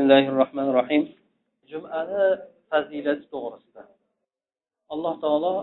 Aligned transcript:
bismillahi 0.00 0.32
rohmanir 0.42 0.74
rohim 0.80 1.02
jumani 1.70 2.22
fazilati 2.70 3.24
to'g'risida. 3.32 3.82
Alloh 4.92 5.14
taolo 5.24 5.54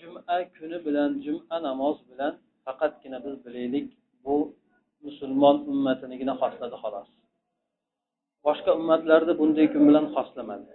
juma 0.00 0.36
kuni 0.56 0.78
bilan 0.86 1.10
juma 1.26 1.56
namoz 1.68 1.96
bilan 2.10 2.32
faqatgina 2.64 3.18
biz 3.24 3.34
bilaylik 3.46 3.86
bu 4.24 4.36
musulmon 5.04 5.56
ummatinigina 5.72 6.34
xosladi 6.42 6.76
xolos. 6.82 7.08
Boshqa 8.46 8.70
ummatlarni 8.78 9.32
bunday 9.40 9.66
kun 9.72 9.82
bilan 9.88 10.06
xoslamadi. 10.16 10.74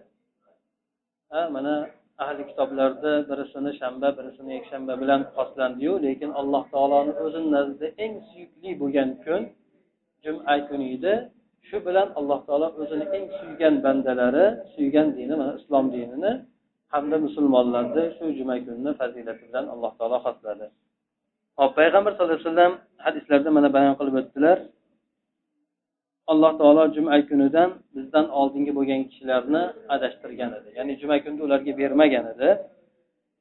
Ha 1.31 1.41
mana 1.55 1.75
ahli 2.23 2.41
kitoblarda 2.49 3.11
birisini 3.29 3.71
shanba 3.79 4.07
birisini 4.17 4.51
yakshanba 4.57 4.93
bilan 5.01 5.21
xoslandiyu 5.35 5.93
lekin 6.05 6.31
alloh 6.39 6.63
taoloni 6.73 7.13
o'zini 7.23 7.49
nazdida 7.55 7.87
eng 8.03 8.13
suyukli 8.29 8.71
bo'lgan 8.81 9.09
kun 9.25 9.41
juma 10.23 10.55
kuni 10.69 10.87
edi 10.97 11.15
shu 11.67 11.77
bilan 11.87 12.07
alloh 12.19 12.39
taolo 12.47 12.67
o'zini 12.81 13.05
eng 13.17 13.25
suygan 13.39 13.75
bandalari 13.85 14.45
suygan 14.75 15.07
dini 15.17 15.33
mana 15.41 15.53
islom 15.59 15.85
dinini 15.95 16.31
hamda 16.93 17.17
musulmonlarni 17.25 18.03
shu 18.17 18.25
juma 18.37 18.55
kunini 18.65 18.91
fazilati 18.99 19.43
bilan 19.49 19.65
alloh 19.73 19.91
taolo 19.99 20.17
xosladi 20.25 20.67
hop 21.59 21.71
payg'ambar 21.79 22.11
sallallohu 22.13 22.37
alayhi 22.39 22.49
vasallam 22.49 22.73
hadislarda 23.05 23.49
mana 23.57 23.69
bayon 23.77 23.95
qilib 23.99 24.15
o'tdilar. 24.21 24.57
Alloh 26.31 26.51
taolo 26.59 26.83
juma 26.95 27.17
kunidan 27.29 27.69
bizdan 27.95 28.25
oldingi 28.39 28.71
bo'lgan 28.77 29.01
kishilarni 29.09 29.63
adashtirgan 29.95 30.51
edi. 30.57 30.69
Ya'ni 30.77 30.93
juma 31.01 31.17
kunni 31.23 31.41
ularga 31.47 31.73
bermagan 31.81 32.25
edi. 32.33 32.49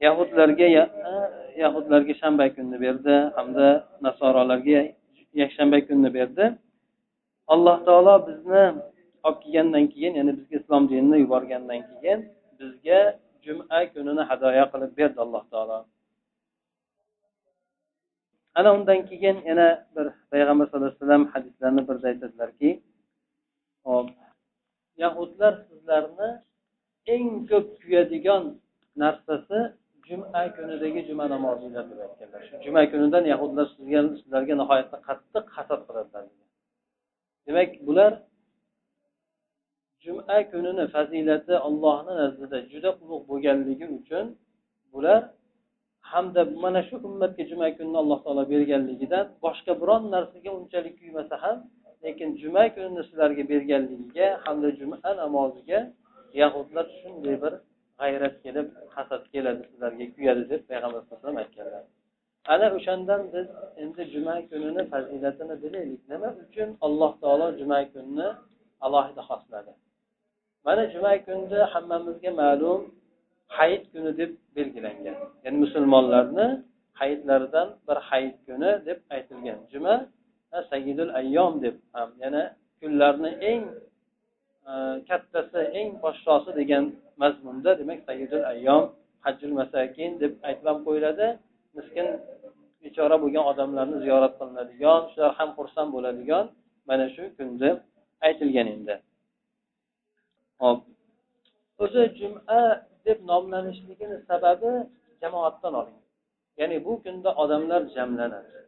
Yahudlarga 0.06 0.66
yahudlarga 1.62 2.15
shanba 2.23 2.46
kunni 2.56 2.77
berdi 2.84 3.15
hamda 3.37 3.68
nasorolarga 4.06 4.80
yakshanba 5.43 5.79
kunni 5.88 6.10
berdi. 6.18 6.45
Alloh 7.53 7.77
taolo 7.87 8.15
bizni 8.29 8.65
olib 9.27 9.39
kelgandan 9.43 9.85
keyin 9.93 10.15
ya'ni 10.19 10.33
bizga 10.39 10.57
islom 10.61 10.83
dinini 10.91 11.16
yuborgandan 11.25 11.80
keyin 11.91 12.21
bizga 12.59 13.01
juma 13.45 13.79
kunini 13.93 14.23
hadoya 14.30 14.65
qilib 14.73 14.93
berdi 14.99 15.18
alloh 15.24 15.45
taolo. 15.52 15.79
Ana 18.59 18.71
undan 18.77 19.01
keyin 19.10 19.37
yana 19.51 19.68
bir 19.95 20.07
payg'ambar 20.30 20.65
sallallohu 20.66 20.91
alayhi 20.91 21.02
vasallam 21.02 21.24
hadislarni 21.35 21.83
birda 21.88 22.07
aytadilarki 22.13 22.71
hop 23.87 24.09
yahudlar 25.02 25.52
sizlarni 25.68 26.29
eng 27.15 27.29
ko'p 27.51 27.66
kuyadigan 27.80 28.43
narsasi 29.02 29.59
juma 30.09 30.43
kunidagi 30.57 31.01
juma 31.09 31.24
namozinglar 31.35 31.85
deb 31.90 31.99
aytganlar. 32.07 32.40
Shu 32.49 32.55
juma 32.65 32.83
kunidan 32.93 33.24
yahudlar 33.33 33.66
sizga 33.77 34.01
sizlarga 34.21 34.55
nihoyatda 34.61 34.99
qattiq 35.09 35.45
hasad 35.57 35.80
qiladilar. 35.88 36.24
Demak 37.46 37.70
bular 37.87 38.12
juma 40.04 40.38
kunini 40.50 40.84
fazilati 40.95 41.54
allohni 41.66 42.12
nazdida 42.20 42.59
juda 42.73 42.90
ulug' 43.02 43.24
bo'lganligi 43.30 43.87
uchun 43.98 44.26
bular 44.92 45.20
hamda 46.12 46.42
mana 46.65 46.80
shu 46.88 46.95
ummatga 47.09 47.42
juma 47.50 47.68
kunini 47.76 47.98
alloh 48.02 48.18
taolo 48.24 48.45
berganligidan 48.52 49.24
boshqa 49.45 49.72
biron 49.80 50.02
narsaga 50.15 50.50
unchalik 50.59 50.95
kuymasa 51.00 51.37
ham 51.45 51.56
lekin 52.04 52.28
juma 52.42 52.62
kunini 52.74 53.02
sizlarga 53.09 53.45
berganligiga 53.52 54.26
hamda 54.45 54.68
juma 54.78 54.96
namoziga 55.20 55.80
yahudlar 56.40 56.87
shunday 57.00 57.37
bir 57.42 57.52
g'ayrat 58.00 58.34
kelib 58.45 58.68
hasad 58.95 59.22
keladi 59.32 59.62
sizlarga 59.70 60.06
kuyadi 60.15 60.42
deb 60.52 60.62
payg'ambar 60.70 61.00
alayhisalom 61.00 61.37
aytganlar. 61.42 61.84
Ana 62.52 62.66
o'shandan 62.76 63.23
biz 63.34 63.48
endi 63.82 64.03
juma 64.12 64.34
kunini 64.48 64.82
fazilatini 64.92 65.54
bilaylik. 65.62 66.03
Nima 66.10 66.28
uchun? 66.42 66.69
Alloh 66.87 67.12
taolo 67.22 67.47
juma 67.59 67.78
kunini 67.92 68.28
alohida 68.87 69.22
xosladi 69.31 69.72
mana 70.65 70.82
juma 70.92 71.12
kunni 71.26 71.60
hammamizga 71.72 72.31
ma'lum 72.42 72.81
hayit 73.56 73.84
kuni 73.92 74.10
deb 74.20 74.31
belgilangan. 74.56 75.16
Ya'ni 75.44 75.59
musulmonlarni 75.65 76.47
hayitlaridan 77.00 77.69
bir 77.87 77.99
hayit 78.09 78.37
kuni 78.47 78.71
deb 78.87 78.99
aytilgan. 79.15 79.59
Juma 79.72 79.94
sagidul 80.71 81.12
ayyom 81.21 81.62
deb 81.65 81.77
ham 81.93 82.10
yana 82.22 82.43
kunlarni 82.81 83.31
eng 83.50 83.62
e, 84.71 84.72
kattasi 85.09 85.62
eng 85.78 85.88
boshlosi 86.03 86.50
degan 86.60 86.84
mazmunda 87.22 87.71
demak 87.81 88.00
sagidul 88.09 88.44
ayyom 88.53 88.84
hajjul 89.25 89.53
masakin 89.60 90.10
deb 90.22 90.33
aytilib 90.49 90.78
qo'yiladi. 90.87 91.28
Miskin 91.77 92.09
bechora 92.83 93.17
bo'lgan 93.23 93.45
odamlarni 93.53 93.97
ziyorat 94.05 94.35
qilinadigan 94.39 95.01
shular 95.12 95.33
ham 95.39 95.51
xursand 95.59 95.91
bo'ladigan 95.97 96.45
mana 96.89 97.07
shu 97.15 97.25
kunni 97.37 97.71
aytilgan 98.27 98.67
endi. 98.75 98.95
Hop. 100.63 100.79
O'zi 101.84 102.03
juma 102.19 102.61
deb 103.07 103.19
nomlanishligini 103.31 104.17
sababi 104.29 104.73
jamoatdan 105.23 105.75
olingan 105.81 106.05
ya'ni 106.61 106.77
bu 106.87 106.93
kunda 107.05 107.31
odamlar 107.43 107.83
jamlanadi. 107.97 108.61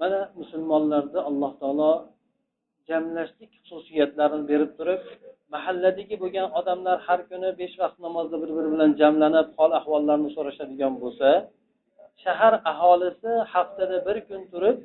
Mana 0.00 0.20
musulmonlarda 0.40 1.20
alloh 1.28 1.52
taolo 1.60 1.92
jamlashlik 2.88 3.52
xususiyatlarini 3.66 4.44
berib 4.50 4.70
turib 4.78 5.02
mahalladagi 5.54 6.16
bo'lgan 6.22 6.46
odamlar 6.58 6.96
har 7.06 7.20
kuni 7.30 7.48
besh 7.60 7.74
vaqt 7.82 7.98
namozda 8.06 8.36
bir 8.42 8.50
biri 8.56 8.68
bilan 8.74 8.90
jamlanib 9.00 9.48
hol 9.58 9.72
ahvollarini 9.80 10.30
so'rashadigan 10.36 10.94
bo'lsa 11.02 11.28
shahar 12.22 12.54
aholisi 12.72 13.30
haftada 13.52 13.96
bir 14.06 14.16
kun 14.28 14.42
turib 14.52 14.78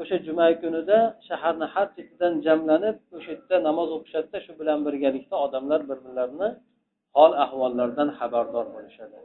o'sha 0.00 0.16
juma 0.26 0.46
kunida 0.62 0.98
shaharni 1.28 1.66
har 1.74 1.86
chetidan 1.96 2.32
jamlanib 2.46 2.96
o'sha 3.16 3.30
yerda 3.34 3.56
namoz 3.68 3.88
o'qishadida 3.96 4.38
shu 4.46 4.52
bilan 4.60 4.78
birgalikda 4.86 5.36
odamlar 5.46 5.80
bir 5.88 5.98
birlarini 6.04 6.48
hol 7.16 7.32
ahvollaridan 7.44 8.08
xabardor 8.18 8.66
bo'lishadi. 8.74 9.18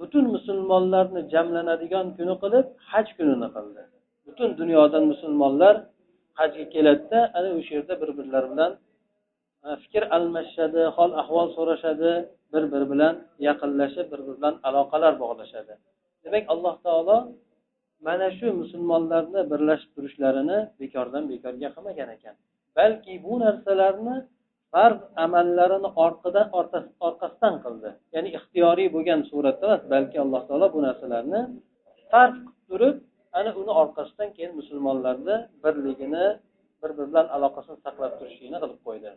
Butun 0.00 0.24
musulmonlarni 0.34 1.20
jamlanadigan 1.34 2.06
kuni 2.18 2.34
qilib 2.42 2.66
haj 2.90 3.06
kunini 3.18 3.48
qildi. 3.56 3.82
Butun 4.26 4.50
dunyodan 4.60 5.04
musulmonlar 5.12 5.74
hajga 6.38 6.64
keladida 6.74 7.20
ana 7.38 7.48
o'sha 7.58 7.72
yerda 7.78 7.94
bir 8.02 8.10
birlari 8.18 8.48
bilan 8.52 8.72
fikr 9.82 10.02
almashishadi 10.16 10.82
hol 10.96 11.10
ahvol 11.22 11.46
so'rashadi. 11.56 12.12
Bir 12.52 12.64
biri 12.72 12.86
bilan 12.92 13.14
yaqinlashib 13.48 14.06
bir 14.12 14.20
biri 14.26 14.36
bilan 14.38 14.54
aloqalar 14.68 15.12
bog'lashadi. 15.22 15.74
Demak 16.24 16.44
alloh 16.52 16.74
taolo 16.86 17.18
mana 18.06 18.28
shu 18.38 18.46
musulmonlarni 18.60 19.40
birlashib 19.52 19.90
turishlarini 19.96 20.58
bekordan 20.80 21.24
bekorga 21.32 21.68
qilmagan 21.76 22.08
ekan. 22.16 22.34
Balki 22.78 23.14
bu 23.24 23.34
narsalarni 23.44 24.16
farz 24.72 25.00
amallarini 25.24 25.90
orqadan 26.04 26.46
orqasidan 27.08 27.54
qildi. 27.64 27.90
Ya'ni 28.14 28.28
ixtiyoriy 28.38 28.88
bo'lgan 28.96 29.20
suratda 29.30 29.64
emas 29.68 29.82
balki 29.94 30.16
alloh 30.24 30.42
taolo 30.48 30.66
bu 30.74 30.80
narsalarni 30.86 31.40
farz 32.12 32.36
qilib 32.38 32.64
turib 32.68 32.96
ana 33.38 33.50
uni 33.60 33.72
orqasidan 33.82 34.30
keyin 34.36 34.52
musulmonlarni 34.60 35.36
birligini 35.64 36.26
bir 36.80 36.90
biri 36.96 37.06
bilan 37.10 37.26
aloqasini 37.36 37.78
saqlab 37.86 38.12
turishligini 38.18 38.58
qilib 38.62 38.80
qo'ydi. 38.86 39.10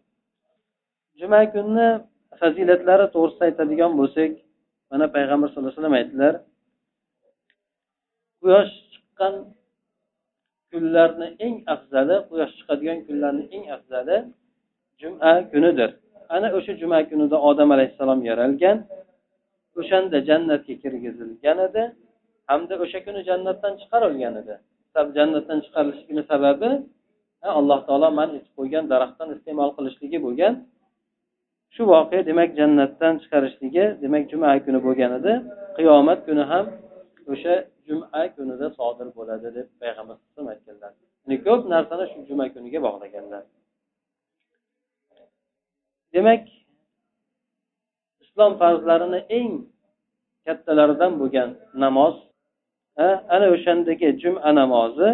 Juma 1.20 1.42
kunni 1.54 1.90
fazilatlari 2.42 3.06
to'g'risida 3.16 3.44
aytadigan 3.50 3.92
bo'lsak 4.00 4.32
mana 4.92 5.06
payg'ambar 5.16 5.48
sallallohu 5.50 5.72
alayhi 5.72 5.82
vasallam 5.82 6.00
aytdilar 6.02 6.34
quyosh 8.42 8.74
chiqqan 8.92 9.36
kunlarni 10.72 11.28
eng 11.46 11.56
afzali 11.74 12.16
quyosh 12.30 12.54
chiqadigan 12.60 13.00
kunlarni 13.08 13.44
eng 13.56 13.66
afzali 13.76 14.18
juma 15.02 15.32
kunidir. 15.52 15.90
Ana 16.36 16.48
o'sha 16.58 16.74
juma 16.82 17.00
kunida 17.10 17.38
odam 17.50 17.70
alayhissalom 17.76 18.20
yaralgan 18.30 18.78
o'shanda 19.80 20.18
jannatga 20.30 20.74
kirgizilgan 20.84 21.58
edi 21.68 21.84
hamda 22.50 22.76
o'sha 22.84 23.00
kuni 23.06 23.22
jannatdan 23.30 23.74
chiqarilgan 23.82 24.34
edi. 24.42 24.56
Jannatdan 25.18 25.60
chiqarilishligini 25.66 26.24
sababi 26.32 26.70
alloh 27.60 27.80
taolo 27.88 28.10
man 28.20 28.30
etib 28.38 28.54
qo'ygan 28.58 28.86
daraxtdan 28.94 29.30
iste'mol 29.36 29.70
qilishligi 29.78 30.20
bo'lgan 30.26 30.54
shu 31.76 31.82
voqea 31.94 32.22
demak 32.30 32.50
jannatdan 32.60 33.14
chiqarishligi 33.24 33.86
demak 34.04 34.24
juma 34.32 34.50
kuni 34.66 34.80
bo'lgan 34.86 35.12
edi. 35.20 35.34
Qiyomat 35.78 36.20
kuni 36.28 36.44
ham 36.52 36.66
o'sha 37.34 37.54
juma 37.88 38.24
kunida 38.36 38.68
sodir 38.80 39.08
bo'ladi 39.18 39.48
deb 39.58 39.68
payg'ambar 39.82 40.16
alayhisalom 40.16 40.48
aytganlar. 40.54 40.92
Ya'ni 41.24 41.38
ko'p 41.48 41.62
narsani 41.74 42.06
shu 42.12 42.20
juma 42.30 42.46
kuniga 42.54 42.80
bog'laganlar. 42.88 43.44
Demak 46.16 46.44
islom 48.24 48.52
farzlarini 48.62 49.20
eng 49.40 49.52
kattalaridan 50.46 51.14
bo'lgan 51.22 51.50
namoz 51.84 52.16
ana 53.36 53.48
o'shandagi 53.56 54.08
juma 54.22 54.50
namozi 54.62 55.10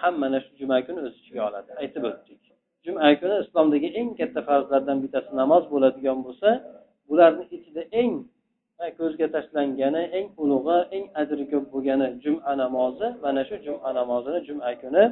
ham 0.00 0.14
mana 0.22 0.38
shu 0.44 0.52
juma 0.60 0.76
kuni 0.86 1.00
o'z 1.06 1.14
ichiga 1.20 1.40
oladi. 1.48 1.70
Aytib 1.82 2.04
o'tdik. 2.10 2.42
Juma 2.88 3.12
kuni 3.20 3.36
islomdagi 3.44 3.88
eng 4.00 4.10
katta 4.20 4.40
farzlardan 4.48 4.98
bittasi 5.04 5.30
namoz 5.40 5.64
bo'ladigan 5.72 6.18
bo'lsa 6.26 6.48
bularni 7.08 7.44
ichida 7.56 7.82
eng 8.00 8.12
ko'zga 8.98 9.26
tashlangani 9.34 10.02
eng 10.18 10.26
ulug'i 10.42 10.78
eng 10.96 11.04
ajri 11.20 11.44
ko'p 11.52 11.64
bo'lgani 11.72 12.06
juma 12.24 12.52
namozi 12.62 13.08
mana 13.24 13.42
shu 13.48 13.56
juma 13.66 13.88
namozini 13.98 14.38
juma 14.48 14.70
kuni 14.82 15.04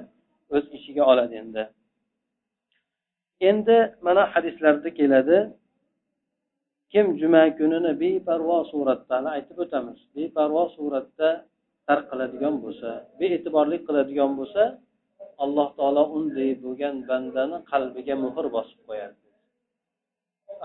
o'z 0.55 0.65
ichiga 0.77 1.03
oladi 1.13 1.35
endi. 1.43 1.63
Endi 3.51 3.77
mana 4.07 4.23
hadislarda 4.35 4.89
keladi 4.99 5.39
kim 6.93 7.07
juma 7.21 7.43
kunini 7.59 7.93
beparvo 8.03 8.59
suratda 8.73 9.13
hali 9.17 9.29
aytib 9.37 9.57
o'tamiz 9.65 9.99
beparvo 10.17 10.63
suratda 10.77 11.29
tark 11.89 12.05
qiladigan 12.11 12.55
bo'lsa 12.65 12.91
bee'tiborlik 13.21 13.83
qiladigan 13.89 14.31
bo'lsa 14.39 14.63
alloh 15.45 15.69
taolo 15.79 16.03
unday 16.17 16.51
bo'lgan 16.65 16.95
bandani 17.11 17.59
qalbiga 17.71 18.15
muhr 18.25 18.47
bosib 18.57 18.81
qo'yadi. 18.89 19.17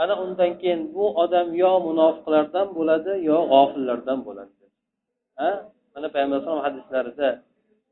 Ana 0.02 0.14
undan 0.24 0.52
keyin 0.62 0.82
bu 0.96 1.06
odam 1.24 1.48
yo 1.64 1.72
munofiqlardan 1.88 2.68
bo'ladi 2.78 3.12
yo 3.30 3.38
g'ofillardan 3.52 4.20
bo'ladi. 4.28 4.54
Ha? 5.40 5.52
Mana 5.94 6.08
payg'ambar 6.14 6.38
alayhisalom 6.38 6.64
hadislarida 6.68 7.30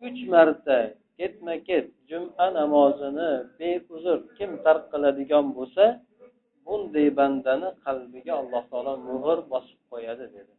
uch 0.08 0.20
marta 0.34 0.78
ketma 1.20 1.56
ket 1.68 1.88
juma 2.10 2.48
namozini 2.60 3.30
beuzr 3.60 4.20
kim 4.38 4.52
tark 4.66 4.84
qiladigan 4.92 5.46
bo'lsa 5.58 5.86
bunday 6.66 7.08
bandani 7.20 7.70
qalbiga 7.86 8.34
alloh 8.42 8.64
taolo 8.72 8.94
muhr 9.10 9.38
bosib 9.52 9.80
qo'yadi 9.92 10.26
dedi. 10.36 10.54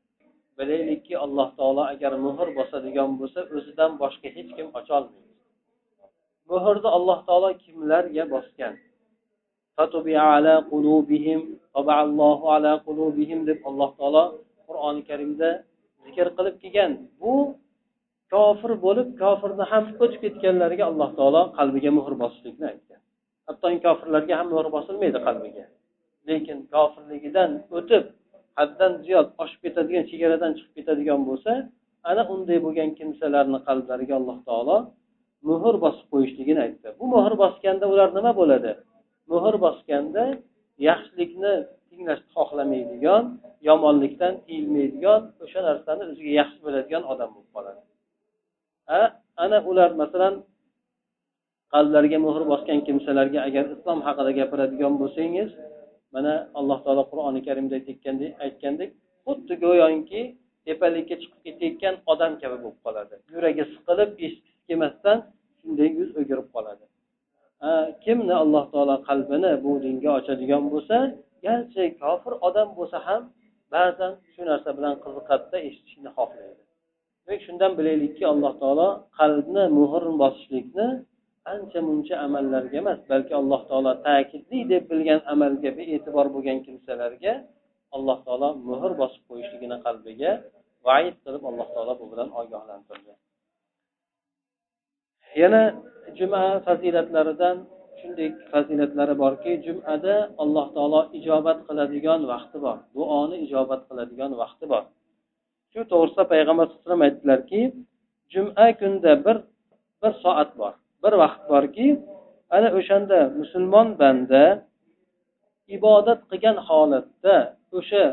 Bilaylikki 0.58 1.14
alloh 1.24 1.48
taolo 1.58 1.82
agar 1.94 2.12
muhr 2.26 2.48
bosadigan 2.58 3.10
bo'lsa 3.20 3.40
o'zidan 3.56 3.92
boshqa 4.02 4.28
hech 4.36 4.50
kim 4.56 4.68
ocholmaydi. 4.80 5.29
Muhrni 6.50 6.88
alloh 6.96 7.18
taolo 7.28 7.50
kimlarga 7.64 8.24
bosgan? 8.34 8.74
Deb 13.48 13.58
alloh 13.70 13.90
taolo 13.98 14.24
qur'oni 14.66 15.02
karimda 15.08 15.48
zikr 16.04 16.26
qilib 16.36 16.56
kelgan. 16.62 16.92
Bu 17.20 17.34
kofir 18.32 18.72
bo'lib 18.84 19.08
kofirni 19.22 19.64
ham 19.72 19.84
o'tib 20.02 20.20
ketganlarga 20.24 20.84
alloh 20.90 21.10
taolo 21.18 21.42
qalbiga 21.58 21.90
muhr 21.98 22.12
bosishlikni 22.22 22.66
aytgan. 22.72 23.00
Hatto 23.48 23.66
kofirlarga 23.86 24.34
ham 24.40 24.48
muhr 24.52 24.66
bosilmaydi 24.76 25.18
qalbiga. 25.26 25.64
Lekin 26.28 26.58
kofirligidan 26.74 27.50
o'tib 27.78 28.04
haddan 28.58 28.92
ziyod 29.04 29.28
oshib 29.42 29.60
ketadigan 29.64 30.04
chegaradan 30.10 30.52
chiqib 30.56 30.72
ketadigan 30.78 31.20
bo'lsa 31.28 31.52
ana 32.10 32.22
unday 32.34 32.58
bo'lgan 32.66 32.90
kimsalarni 32.98 33.58
qalblariga 33.68 34.14
alloh 34.20 34.38
taolo 34.48 34.76
muhr 35.48 35.74
bosib 35.84 36.06
qo'yishligini 36.12 36.60
aytdi. 36.66 36.88
Bu 37.00 37.04
muhr 37.14 37.32
bosganda 37.42 37.84
ular 37.92 38.08
nima 38.18 38.32
bo'ladi? 38.40 38.72
Muhr 39.32 39.54
bosganda 39.64 40.24
yaxshilikni 40.88 41.52
tinglashni 41.88 42.28
xohlamaydigan 42.36 43.24
yomonlikdan 43.68 44.34
tiyilmaydigan 44.44 45.20
o'sha 45.44 45.60
narsani 45.68 46.02
o'ziga 46.10 46.32
yaxshi 46.40 46.58
biladigan 46.66 47.02
odam 47.12 47.28
bo'lib 47.34 47.50
qoladi. 47.56 47.80
Ana 49.44 49.58
ular 49.70 49.90
masalan 50.02 50.34
qalblariga 51.74 52.18
muhr 52.26 52.42
bosgan 52.52 52.78
kimsalarga 52.86 53.40
agar 53.48 53.64
islom 53.74 53.98
haqida 54.06 54.30
gapiradigan 54.40 54.94
bo'lsangiz 55.02 55.50
mana 56.14 56.34
alloh 56.58 56.78
taolo 56.84 57.04
qur'oni 57.10 57.40
karimda 57.48 57.76
aytgandek 58.46 58.90
xuddi 59.26 59.54
go'yoki 59.64 60.22
tepalikka 60.66 61.14
chiqib 61.22 61.40
ketayotgan 61.46 61.94
odam 62.12 62.32
kabi 62.42 62.56
bo'lib 62.62 62.78
qoladi. 62.86 63.14
Yuragi 63.34 63.62
siqilib 63.72 64.10
eshitgisi 64.26 64.49
kelmasdan 64.70 65.18
shunday 65.60 65.88
yuz 65.98 66.10
o'girib 66.20 66.48
qoladi. 66.54 66.84
Kimni 68.04 68.34
alloh 68.42 68.64
taolo 68.72 68.96
qalbini 69.08 69.52
bu 69.64 69.70
dinga 69.84 70.10
ochadigan 70.18 70.64
bo'lsa 70.72 70.96
garchi 71.46 71.84
kofir 72.02 72.32
odam 72.48 72.68
bo'lsa 72.78 72.98
ham 73.06 73.22
ba'zan 73.74 74.12
shu 74.32 74.42
narsa 74.50 74.70
bilan 74.78 74.94
qiziqadida 75.04 75.58
eshitishni 75.68 76.10
xohlaydi. 76.16 76.62
Demak 77.24 77.40
shundan 77.46 77.72
bilaylikki 77.78 78.24
alloh 78.32 78.52
taolo 78.62 78.88
qalbni 79.18 79.64
muhr 79.78 80.02
bosishlikni 80.22 80.88
ancha 81.54 81.80
muncha 81.88 82.14
amallarga 82.26 82.76
emas 82.82 83.00
balki 83.10 83.32
alloh 83.40 83.60
taolo 83.70 83.92
ta'kidli 84.06 84.58
deb 84.72 84.82
bilgan 84.90 85.20
amalga 85.32 85.70
bee'tibor 85.78 86.26
bo'lgan 86.34 86.58
kimsalarga 86.66 87.34
alloh 87.96 88.18
taolo 88.26 88.48
muhr 88.68 88.90
bosib 89.00 89.22
qo'yishligini 89.30 89.76
qalbiga 89.86 90.30
vaid 90.86 91.14
qilib 91.24 91.42
alloh 91.50 91.68
taolo 91.74 91.92
bu 92.00 92.04
bilan 92.12 92.28
ogohlantirdi. 92.40 93.12
Yana 95.42 95.62
juma 96.18 96.42
fazilatlaridan 96.66 97.56
shunday 98.00 98.28
fazilatlari 98.52 99.14
borki 99.22 99.52
jumada 99.66 100.14
alloh 100.42 100.66
taolo 100.76 101.00
ijobat 101.18 101.58
qiladigan 101.68 102.20
vaqti 102.32 102.58
bor 102.64 102.76
duoni 102.96 103.36
ijobat 103.46 103.80
qiladigan 103.88 104.32
vaqti 104.42 104.64
bor. 104.72 104.84
Shu 105.72 105.80
to'g'risida 105.92 106.24
payg'ambar 106.32 106.64
alayhi 106.66 106.78
vasallam 106.80 107.02
aytdilarki 107.08 107.60
juma 108.34 108.66
kunda 108.80 109.12
bir 109.26 109.36
bir 110.02 110.12
soat 110.24 110.50
bor 110.60 110.72
bir 111.02 111.12
vaqt 111.22 111.42
borki 111.52 111.86
ana 112.56 112.68
o'shanda 112.78 113.18
musulmon 113.40 113.88
banda 114.00 114.44
ibodat 115.76 116.20
qilgan 116.30 116.56
holatda 116.68 117.36
o'sha 117.78 118.04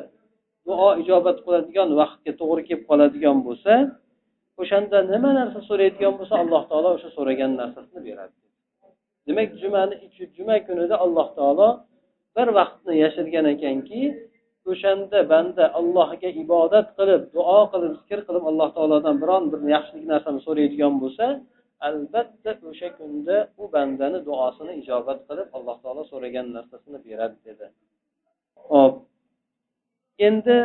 duo 0.68 0.90
ijobat 1.02 1.38
qiladigan 1.46 1.90
vaqtga 2.02 2.32
to'g'ri 2.42 2.62
kelib 2.68 2.84
qoladigan 2.90 3.38
bo'lsa 3.48 3.74
o'shanda 4.62 4.98
nima 5.14 5.32
narsa 5.40 5.60
so'raydigan 5.70 6.14
bo'lsa 6.20 6.36
alloh 6.44 6.64
taolo 6.70 6.90
o'sha 6.98 7.10
so'ragan 7.18 7.52
narsasini 7.62 8.02
beradi. 8.08 8.36
Demak 9.28 9.50
jumani 9.62 9.96
juma 10.38 10.56
kunida 10.68 10.96
alloh 11.06 11.28
taolo 11.38 11.70
bir 12.36 12.48
vaqtni 12.60 12.94
yashirgan 13.04 13.46
ekanki 13.54 14.02
o'shanda 14.72 15.20
banda 15.32 15.64
allohga 15.80 16.30
ibodat 16.44 16.88
qilib 16.98 17.22
duo 17.36 17.60
qilib 17.74 17.94
zikr 18.00 18.20
qilib 18.28 18.44
alloh 18.52 18.70
taolodan 18.78 19.16
biron 19.24 19.44
bir 19.52 19.60
yaxshilik 19.76 20.06
narsani 20.14 20.40
so'raydigan 20.48 20.94
bo'lsa 21.04 21.26
albatta 21.88 22.52
o'sha 22.70 22.90
kunda 23.00 23.38
u 23.62 23.64
bandani 23.76 24.20
duosini 24.28 24.74
ijobat 24.82 25.20
qilib 25.30 25.48
alloh 25.58 25.78
taolo 25.84 26.04
so'ragan 26.12 26.48
narsasini 26.58 26.98
beradi 27.08 27.38
dedi. 27.48 27.66
Hop 28.72 28.96
endi 30.28 30.58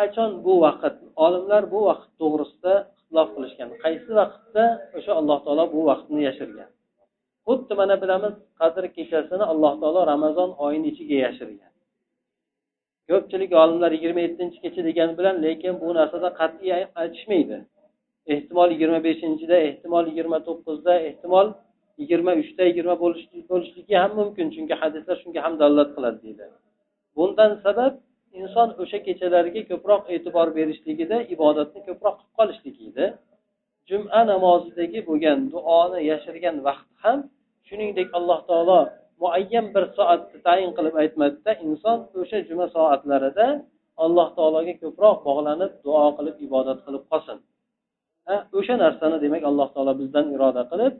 qachon 0.00 0.30
bu 0.46 0.54
vaqt 0.64 0.96
olimlar 1.24 1.62
bu 1.72 1.80
vaqt 1.88 2.08
to'g'risida 2.20 2.74
ixtilof 2.98 3.28
qilishgan? 3.36 3.68
Qaysi 3.84 4.10
vaqtda 4.20 4.64
o'sha 4.98 5.12
alloh 5.20 5.38
taolo 5.44 5.64
bu 5.74 5.80
vaqtni 5.90 6.20
yashirgan? 6.28 6.70
Xuddi 7.46 7.72
mana 7.80 7.94
bilamiz 8.02 8.34
qadr 8.60 8.84
kechasini 8.96 9.44
alloh 9.52 9.72
taolo 9.82 10.00
ramazon 10.12 10.50
oyini 10.66 10.86
ichiga 10.92 11.18
yashirgan. 11.26 11.72
Ko'pchilik 13.10 13.52
olimlar 13.62 13.90
yigirma 13.96 14.20
yettinchi 14.26 14.58
kecha 14.64 14.82
degani 14.88 15.12
bilan 15.18 15.36
lekin 15.46 15.74
bu 15.82 15.88
narsada 15.98 16.28
qat'iy 16.40 16.72
aytishmaydi. 17.02 17.58
Ehtimol 18.34 18.68
yigirma 18.74 19.00
beshinchida 19.08 19.56
ehtimol 19.68 20.04
yigirma 20.10 20.38
to'qqizda 20.48 20.94
ehtimol 21.08 21.48
yigirma 22.00 22.32
uchda 22.42 22.62
yigirma 22.70 22.94
bo'lishligi 23.02 23.94
ham 24.02 24.12
mumkin 24.20 24.46
chunki 24.54 24.74
hadislar 24.82 25.16
shunga 25.22 25.40
ham 25.46 25.54
dalolat 25.62 25.90
qiladi 25.96 26.18
deydi. 26.26 26.44
Bundan 27.16 27.50
sabab 27.64 27.92
inson 28.40 28.68
o'sha 28.82 28.98
kechalarga 29.06 29.60
ko'proq 29.70 30.02
e'tibor 30.14 30.48
berishligida 30.58 31.16
ibodatni 31.34 31.80
ko'proq 31.88 32.16
qilib 32.18 32.32
qolishligida 32.38 33.06
juma 33.90 34.20
namozidagi 34.32 35.00
bo'lgan 35.08 35.38
duoni 35.54 36.00
yashirgan 36.10 36.56
vaqt 36.66 36.88
ham 37.02 37.18
shuningdek 37.68 38.08
alloh 38.18 38.38
taolo 38.50 38.80
muayyan 39.22 39.66
bir 39.74 39.84
soatni 39.96 40.38
tayin 40.46 40.70
qilib 40.76 40.94
aytmadida 41.02 41.52
inson 41.66 41.98
o'sha 42.20 42.38
juma 42.48 42.66
soatlarida 42.76 43.46
alloh 44.04 44.28
taologa 44.36 44.74
ko'proq 44.82 45.16
bog'lanib 45.28 45.72
duo 45.86 46.04
qilib 46.18 46.36
ibodat 46.46 46.78
qilib 46.86 47.04
qolsin. 47.10 47.38
O'sha 48.58 48.74
narsani 48.84 49.16
demak 49.24 49.42
alloh 49.50 49.68
taolo 49.74 49.92
bizdan 50.00 50.26
iroda 50.34 50.62
qilib 50.72 50.92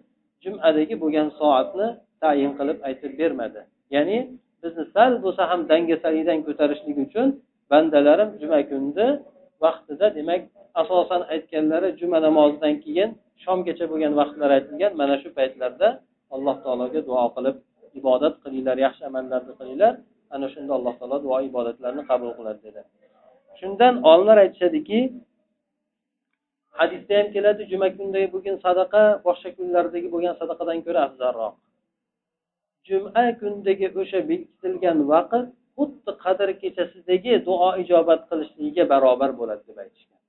jumadagi 0.45 0.95
bo'lgan 1.03 1.29
soatni 1.41 1.89
tayin 2.23 2.53
qilib 2.59 2.79
aytib 2.89 3.13
bermadi. 3.21 3.61
Ya'ni 3.95 4.19
bizni 4.63 4.85
sal 4.95 5.13
bo'lsa 5.25 5.43
ham 5.51 5.61
dangasalidan 5.71 6.39
ko'tarishlik 6.47 6.97
uchun 7.07 7.29
bandalarim 7.71 8.31
juma 8.41 8.61
kunni 8.71 9.07
vaqtida 9.65 10.07
demak 10.19 10.43
asosan 10.83 11.23
aytganlari 11.35 11.89
juma 12.01 12.19
namozidan 12.27 12.75
keyin 12.85 13.11
shomgacha 13.45 13.85
bo'lgan 13.93 14.13
vaqtlar 14.21 14.51
aytilgan. 14.59 14.93
Mana 15.01 15.15
shu 15.23 15.29
paytlarda 15.39 15.89
alloh 16.35 16.57
taologa 16.65 17.01
duo 17.09 17.25
qilib 17.37 17.57
ibodat 18.01 18.35
qilinglar 18.45 18.77
yaxshi 18.87 19.03
amallarni 19.11 19.53
qilinglar. 19.61 19.93
Ana 20.35 20.47
shunda 20.55 20.73
alloh 20.79 20.95
taolo 21.01 21.17
duo 21.27 21.37
ibodatlarni 21.51 22.03
qabul 22.11 22.31
qiladi 22.39 22.61
dedi. 22.67 22.81
Shundan 23.61 23.95
olimlar 24.11 24.39
aytishadiki 24.45 25.01
hadisda 26.81 27.13
ham 27.21 27.29
keladi 27.35 27.63
juma 27.73 27.89
kunidagi 27.97 28.29
bo'lgan 28.35 28.57
sadaqa 28.67 29.03
boshqa 29.27 29.51
kunlardagi 29.59 30.09
bo'lgan 30.15 30.35
sadaqadan 30.41 30.79
ko'ra 30.87 31.01
afzalroq. 31.09 31.55
Juma 32.91 33.25
kundagi 33.41 33.87
o'sha 34.03 34.21
bekitilgan 34.31 34.99
vaqt 35.13 35.45
xuddi 35.77 36.13
qadr 36.25 36.49
kechasidagi 36.63 37.33
duo 37.49 37.69
ijobat 37.83 38.21
qilishligiga 38.31 38.85
barobar 38.93 39.31
bo'ladi 39.41 39.63
deb 39.69 39.79
aytishgan. 39.85 40.21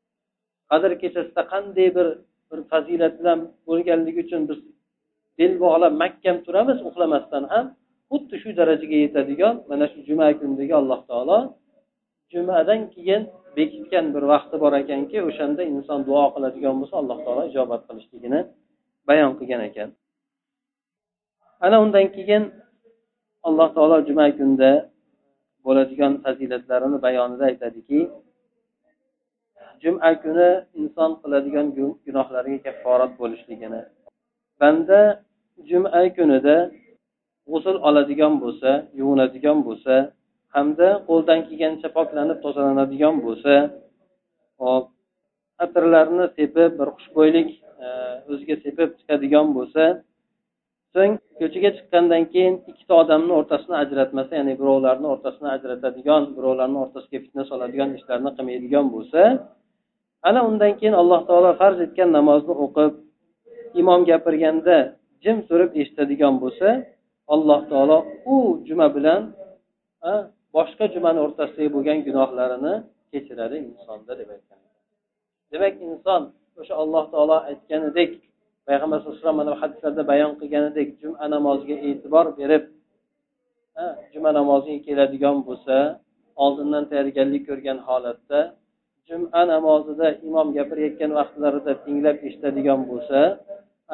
Qadr 0.71 0.91
kechasida 1.01 1.43
qanday 1.53 1.87
bir 1.97 2.07
bir 2.49 2.59
fazilat 2.71 3.13
bilan 3.19 3.39
bo'lganligi 3.67 4.19
uchun 4.25 4.41
biz 4.49 4.59
bel 5.39 5.53
bog'lab 5.63 5.93
mahkam 6.03 6.37
turamiz 6.45 6.79
uxlamasdan 6.89 7.43
ham 7.53 7.65
xuddi 8.11 8.35
shu 8.41 8.49
darajaga 8.59 8.97
yetadigan 9.05 9.55
mana 9.69 9.85
shu 9.91 9.99
juma 10.07 10.27
kunidagi 10.39 10.73
alloh 10.81 10.99
taolo 11.09 11.39
jumadan 12.33 12.81
keyin 12.93 13.21
bekitgan 13.57 14.05
bir 14.15 14.23
vaqti 14.33 14.55
bor 14.63 14.73
ekanki 14.83 15.17
o'shanda 15.29 15.61
inson 15.73 15.99
duo 16.07 16.25
qiladigan 16.35 16.75
bo'lsa 16.81 16.95
alloh 17.01 17.17
taolo 17.25 17.43
ijobat 17.51 17.81
qilishligini 17.87 18.39
bayon 19.09 19.31
qilgan 19.39 19.61
ekan. 19.69 19.89
Ana 21.65 21.77
undan 21.83 22.07
keyin 22.15 22.43
alloh 23.47 23.67
taolo 23.75 23.97
juma 24.07 24.25
kunida 24.37 24.71
bo'ladigan 25.65 26.13
fazilatlarini 26.23 26.97
bayonida 27.05 27.43
aytadiki 27.51 27.99
juma 29.83 30.11
kuni 30.23 30.49
inson 30.81 31.11
qiladigan 31.21 31.67
gunohlariga 32.05 32.59
kafforat 32.67 33.11
bo'lishligini. 33.21 33.81
Banda 34.59 34.99
juma 35.69 36.01
kunida 36.17 36.57
g'usul 37.51 37.77
oladigan 37.87 38.33
bo'lsa 38.43 38.71
yuvinadigan 38.99 39.57
bo'lsa 39.67 39.95
hamda 40.55 40.87
qo'ldan 41.07 41.39
kelgancha 41.47 41.87
poklanib 41.97 42.37
tozalanadigan 42.45 43.15
bo'lsa 43.25 43.53
hop 44.61 44.85
atirlarni 45.63 46.25
sepib 46.37 46.71
bir 46.79 46.87
xushbo'ylik 46.97 47.49
e, 47.85 47.87
o'ziga 48.31 48.55
sepib 48.65 48.89
chiqadigan 48.99 49.47
bo'lsa 49.57 49.83
so'ng 50.95 51.13
ko'chaga 51.39 51.69
chiqqandan 51.77 52.23
keyin 52.33 52.55
ikkita 52.71 52.93
odamni 53.03 53.33
o'rtasini 53.39 53.75
ajratmasa 53.83 54.31
ya'ni 54.39 54.53
birovlarni 54.61 55.07
o'rtasini 55.13 55.49
ajratadigan 55.57 56.23
birovlarni 56.37 56.77
o'rtasiga 56.83 57.17
fitna 57.23 57.43
soladigan 57.51 57.89
ishlarni 57.97 58.31
qilmaydigan 58.37 58.85
bo'lsa 58.95 59.21
ana 60.29 60.39
undan 60.49 60.71
keyin 60.79 60.95
alloh 61.01 61.21
taolo 61.29 61.51
farz 61.61 61.77
etgan 61.85 62.09
namozni 62.17 62.53
o'qib 62.65 62.91
imom 63.81 64.01
gapirganda 64.09 64.77
jim 65.23 65.37
turib 65.49 65.71
eshitadigan 65.81 66.35
bo'lsa 66.43 66.67
alloh 67.33 67.59
taolo 67.71 67.97
u 68.33 68.35
juma 68.67 68.87
bilan 68.95 69.21
boshqa 70.55 70.85
jumani 70.95 71.19
o'rtasidagi 71.25 71.69
bo'lgan 71.75 71.97
gunohlarini 72.07 72.73
kechiradi 73.11 73.57
insonda 73.69 74.13
deb 74.19 74.29
aytgan 74.35 74.59
demak 75.51 75.75
inson 75.89 76.21
o'sha 76.59 76.73
alloh 76.83 77.03
taolo 77.13 77.37
aytganidek 77.51 78.11
payg'ambar 78.67 78.97
sallallohu 78.99 79.17
alayhi 79.17 79.25
vasallam 79.25 79.41
mana 79.41 79.51
bu 79.55 79.61
hadislarda 79.63 80.03
bayon 80.11 80.31
qilganidek 80.41 80.87
juma 81.01 81.25
namoziga 81.35 81.75
e'tibor 81.87 82.25
berib 82.39 82.63
juma 84.13 84.31
namoziga 84.39 84.79
keladigan 84.87 85.37
bo'lsa 85.47 85.75
oldindan 86.43 86.83
tayyorgarlik 86.91 87.43
ko'rgan 87.49 87.77
holatda 87.87 88.39
juma 89.09 89.41
namozida 89.53 90.07
imom 90.27 90.47
gapirayotgan 90.57 91.11
vaqtlarida 91.19 91.71
tinglab 91.85 92.17
eshitadigan 92.27 92.81
bo'lsa 92.91 93.19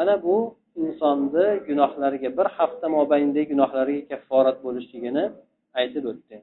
ana 0.02 0.16
bu 0.26 0.36
insonni 0.84 1.46
gunohlariga 1.68 2.30
bir 2.38 2.48
hafta 2.58 2.86
mobaynidagi 2.98 3.48
gunohlariga 3.54 4.04
kafforat 4.12 4.58
bo'lishligini 4.66 5.24
aytib 5.80 6.04
o'tdi. 6.12 6.36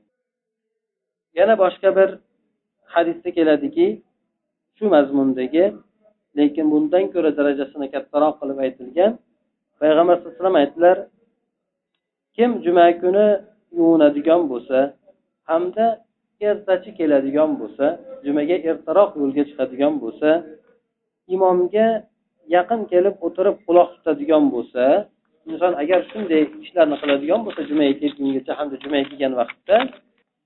Yana 1.39 1.55
boshqa 1.63 1.89
bir 1.99 2.09
hadisda 2.95 3.31
keladiki 3.39 3.87
shu 4.77 4.85
mazmundagi 4.95 5.65
lekin 6.39 6.67
bundan 6.73 7.05
ko'ra 7.15 7.31
darajasini 7.39 7.87
kattaroq 7.95 8.35
qilib 8.41 8.59
aytilgan 8.67 9.13
payg'ambar 9.81 10.15
sallallohu 10.17 10.33
alayhi 10.33 10.41
vasallam 10.41 10.61
aytdilar 10.63 10.97
kim 12.37 12.51
juma 12.65 12.87
kuni 13.03 13.27
yuvinadigan 13.79 14.41
bo'lsa 14.53 14.79
hamda 15.51 15.87
ertachi 16.51 16.91
keladigan 16.99 17.51
bo'lsa 17.61 17.87
jumaga 18.25 18.57
ertaroq 18.71 19.11
yo'lga 19.21 19.43
chiqadigan 19.49 19.95
bo'lsa 20.03 20.29
imomga 21.35 21.89
yaqin 22.57 22.81
kelib 22.93 23.15
o'tirib 23.27 23.57
quloq 23.67 23.89
tutadigan 23.97 24.45
bo'lsa 24.55 24.85
inson 25.51 25.73
agar 25.83 26.01
shunday 26.11 26.43
ishlarni 26.65 26.97
qiladigan 27.03 27.41
bo'lsa 27.47 27.63
jumaga 27.71 27.95
kelgungacha 28.03 28.53
hamda 28.59 28.77
jumaga 28.85 29.05
kelgan 29.11 29.33
vaqtda 29.41 29.77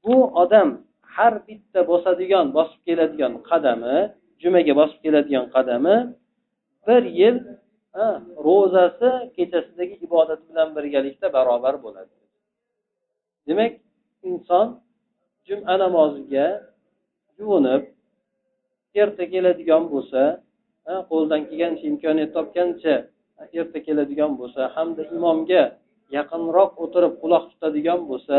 bu 0.04 0.16
odam 0.42 0.68
har 1.14 1.34
bitta 1.46 1.80
bosadigan 1.90 2.46
bosib 2.56 2.80
keladigan 2.86 3.32
qadami 3.50 3.96
jumaga 4.42 4.72
bosib 4.80 4.98
keladigan 5.04 5.46
qadami 5.54 5.96
bir 6.86 7.02
yil 7.20 7.36
ro'zasi 8.46 9.10
kechasidagi 9.36 9.94
ibodati 10.06 10.44
bilan 10.50 10.68
birgalikda 10.76 11.26
barobar 11.36 11.74
bo'ladi. 11.84 12.14
Demak 13.46 13.72
inson 14.30 14.66
juma 15.46 15.74
namoziga 15.84 16.46
yuvinib 17.38 17.82
erta 19.02 19.24
keladigan 19.32 19.82
bo'lsa 19.92 20.22
qo'ldan 21.10 21.40
kelgancha 21.48 21.84
imkoniyat 21.92 22.30
topgancha 22.36 22.94
erta 23.60 23.78
keladigan 23.86 24.32
bo'lsa 24.40 24.60
hamda 24.74 25.02
imomga 25.16 25.62
yaqinroq 26.16 26.70
o'tirib 26.84 27.14
quloq 27.22 27.44
tutadigan 27.50 28.00
bo'lsa 28.10 28.38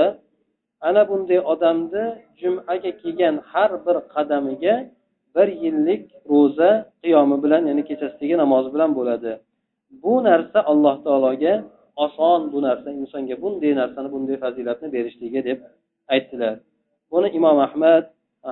ana 0.87 1.01
bunday 1.09 1.39
odamni 1.53 2.05
jumaga 2.41 2.91
kelgan 3.01 3.35
har 3.51 3.71
bir 3.85 3.97
qadamiga 4.13 4.75
bir 5.35 5.47
yillik 5.63 6.03
ro'za 6.31 6.71
qiyomi 7.03 7.37
bilan 7.43 7.61
ya'ni 7.69 7.83
kechasidagi 7.89 8.35
namozi 8.43 8.69
bilan 8.75 8.91
bo'ladi. 8.99 9.31
Bu 10.03 10.13
narsa 10.27 10.59
alloh 10.71 10.95
taologa 11.05 11.53
oson 12.05 12.41
bu 12.53 12.59
narsa 12.67 12.89
insonga 13.01 13.35
bunday 13.43 13.71
narsani 13.81 14.09
bunday 14.13 14.37
fazilatni 14.43 14.87
berishligi 14.95 15.41
deb 15.49 15.59
aytdilar. 16.13 16.55
Buni 17.11 17.27
imom 17.37 17.57
ahmad 17.67 18.03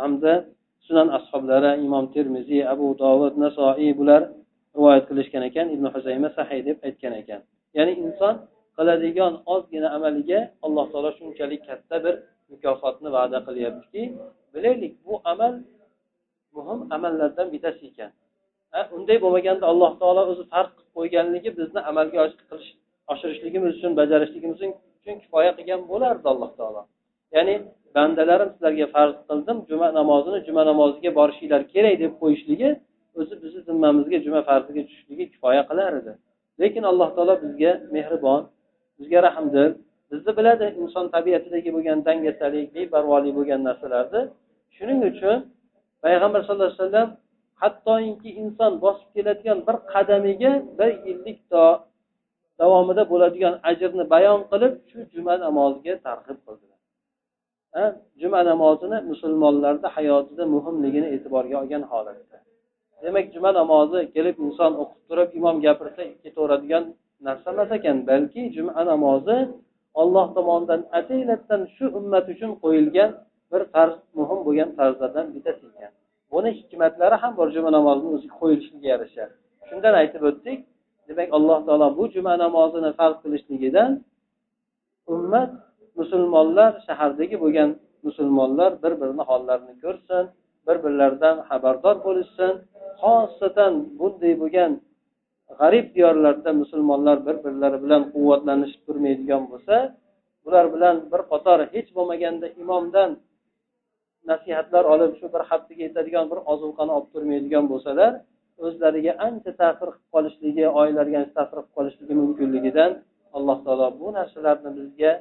hamda 0.04 0.34
sunan 0.86 1.10
ashoblari 1.18 1.72
imom 1.86 2.06
termiziy 2.16 2.62
abu 2.74 2.88
dovud 3.04 3.34
nasoiy 3.44 3.92
bular 4.00 4.22
rivoyat 4.76 5.06
qilishgan 5.10 5.44
ekan 5.50 5.68
ibn 5.76 5.86
huzayma 5.96 6.30
sahiy 6.38 6.62
deb 6.70 6.78
aytgan 6.88 7.14
ekan. 7.22 7.42
Ya'ni 7.78 7.94
inson 8.06 8.36
qiladigan 8.78 9.34
ozgina 9.54 9.88
amaliga 9.98 10.40
alloh 10.66 10.86
taolo 10.92 11.12
shunchalik 11.20 11.62
katta 11.70 11.98
bir 12.06 12.16
mukofotni 12.52 13.10
va'da 13.16 13.40
qilyaptiki 13.48 14.04
bilaylik 14.54 14.94
bu 15.06 15.14
amal 15.32 15.54
muhim 16.58 16.80
amallardan 16.96 17.48
bittasi 17.54 17.84
ekan. 17.92 18.12
Unday 18.96 19.18
bo'lmaganda 19.24 19.66
alloh 19.72 19.92
taolo 20.02 20.22
o'zi 20.32 20.44
farz 20.52 20.70
qilib 20.76 20.92
qo'yganligi 20.98 21.50
bizni 21.60 21.80
amalga 21.90 22.24
qilish 22.50 22.70
oshirishligimiz 23.14 23.72
uchun 23.78 23.92
bajarishligimiz 24.00 24.58
uchun 25.02 25.16
kifoya 25.24 25.52
qilgan 25.58 25.82
bo'lardi 25.92 26.26
alloh 26.34 26.52
taolo. 26.60 26.82
Ya'ni 27.36 27.56
bandalarim 27.96 28.50
sizlarga 28.54 28.88
farz 28.96 29.16
qildim 29.30 29.58
juma 29.70 29.88
namozini 30.00 30.40
juma 30.48 30.64
namoziga 30.72 31.12
borishinglar 31.20 31.62
kerak 31.74 31.96
deb 32.04 32.14
qo'yishligi 32.22 32.70
o'zi 33.20 33.36
bizni 33.44 33.62
zimmamizga 33.70 34.18
juma 34.26 34.42
farziga 34.50 34.82
tushishligi 34.88 35.26
kifoya 35.34 35.62
qilar 35.70 35.92
edi. 36.00 36.14
Lekin 36.62 36.84
alloh 36.92 37.10
taolo 37.16 37.34
bizga 37.44 37.72
mehribon 37.96 38.42
bizga 39.00 39.20
rahmdil 39.28 39.72
bizni 40.12 40.32
biladi 40.40 40.66
inson 40.82 41.06
tabiatidagi 41.16 41.70
bo'lgan 41.76 42.00
dangasalik 42.08 42.68
beparvolik 42.76 43.34
bo'lgan 43.38 43.62
narsalarni. 43.68 44.22
Shuning 44.76 45.00
uchun 45.12 45.38
payg'ambar 46.08 46.40
sallallohu 46.44 46.70
alayhi 46.72 46.84
vasallam 46.84 47.10
hattoki 47.62 48.30
inson 48.42 48.72
bosib 48.84 49.10
keladigan 49.16 49.60
bir 49.68 49.76
qadamiga 49.94 50.52
bir 50.80 50.90
yillik 51.08 51.40
davomida 52.60 53.04
bo'ladigan 53.12 53.56
ajrni 53.70 54.04
bayon 54.14 54.40
qilib 54.52 54.74
shu 54.90 54.98
juma 55.14 55.34
namoziga 55.46 55.94
targ'ib 56.08 56.40
qildilar. 56.46 56.80
Juma 58.22 58.40
namozini 58.52 58.98
musulmonlarni 59.12 59.88
hayotida 59.96 60.44
muhimligini 60.56 61.08
e'tiborga 61.16 61.56
olgan 61.62 61.84
holatda. 61.92 62.38
Demak 63.04 63.26
juma 63.36 63.50
namozi 63.60 64.00
kelib 64.16 64.36
inson 64.46 64.72
o'qib 64.82 65.02
turib 65.10 65.30
imom 65.40 65.56
gapirsa 65.66 66.02
ketaveradigan 66.24 66.84
narsa 67.28 67.48
emas 67.56 67.70
ekan 67.78 67.98
balki 68.10 68.42
juma 68.56 68.82
namozi 68.92 69.38
olloh 70.02 70.28
tomonidan 70.38 70.82
ataylabdan 71.00 71.62
shu 71.76 71.86
ummat 72.00 72.26
uchun 72.34 72.52
qo'yilgan 72.64 73.12
bir 73.52 73.62
farz 73.74 73.96
muhim 74.20 74.40
bo'lgan 74.48 74.70
farzlardan 74.78 75.28
bittasi 75.36 75.64
ekan 75.70 75.94
buni 76.34 76.50
hikmatlari 76.60 77.16
ham 77.24 77.32
bor 77.40 77.48
juma 77.56 77.70
namozini 77.78 78.10
o'ziga 78.18 78.36
qo'yilishiga 78.42 78.88
yarasha 78.94 79.26
shundan 79.68 79.94
aytib 80.02 80.22
o'tdik 80.30 80.60
demak 81.08 81.30
alloh 81.38 81.60
taolo 81.68 81.88
bu 82.00 82.04
juma 82.16 82.34
namozini 82.44 82.92
farz 83.00 83.16
qilishligidan 83.24 83.92
ummat 85.14 85.52
musulmonlar 86.00 86.72
shahardagi 86.88 87.36
bo'lgan 87.44 87.70
musulmonlar 88.08 88.72
bir 88.84 88.94
birini 89.02 89.24
hollarini 89.30 89.76
ko'rsin 89.84 90.26
bir 90.68 90.78
birlaridan 90.84 91.38
xabardor 91.50 91.96
bo'lishsin. 92.08 92.54
Xosatan 93.02 93.74
bunday 94.00 94.34
bo'lgan 94.42 94.72
g'arib 95.60 95.88
diyorlarda 95.96 96.52
musulmonlar 96.62 97.18
bir 97.28 97.36
birlari 97.46 97.78
bilan 97.84 98.04
quvvatlanishib 98.14 98.82
turmaydigan 98.88 99.44
bo'lsa 99.52 99.76
bular 100.46 100.66
bilan 100.74 100.96
bir 101.12 101.22
qator 101.32 101.60
hech 101.76 101.90
bo'lmaganda 101.98 102.48
imomdan 102.62 103.10
nasihatlar 104.32 104.84
olib 104.94 105.12
shu 105.20 105.26
bir 105.34 105.42
haftaga 105.50 105.82
yetadigan 105.88 106.26
bir 106.32 106.40
ozuqani 106.54 106.92
olib 106.98 107.10
turmaydigan 107.14 107.66
bo'lsalar 107.72 108.12
o'zlariga 108.66 109.14
ancha 109.28 109.52
ta'sir 109.62 109.88
qilib 109.94 110.10
qolishligi 110.16 110.66
oilalariga 110.80 111.18
ancha 111.22 111.34
ta'sir 111.40 111.56
qilib 111.58 111.72
qolishligi 111.78 112.14
mumkinligidan 112.24 112.92
alloh 113.38 113.58
taolo 113.66 113.88
bu 114.02 114.08
narsalarni 114.18 114.70
bizga 114.80 115.12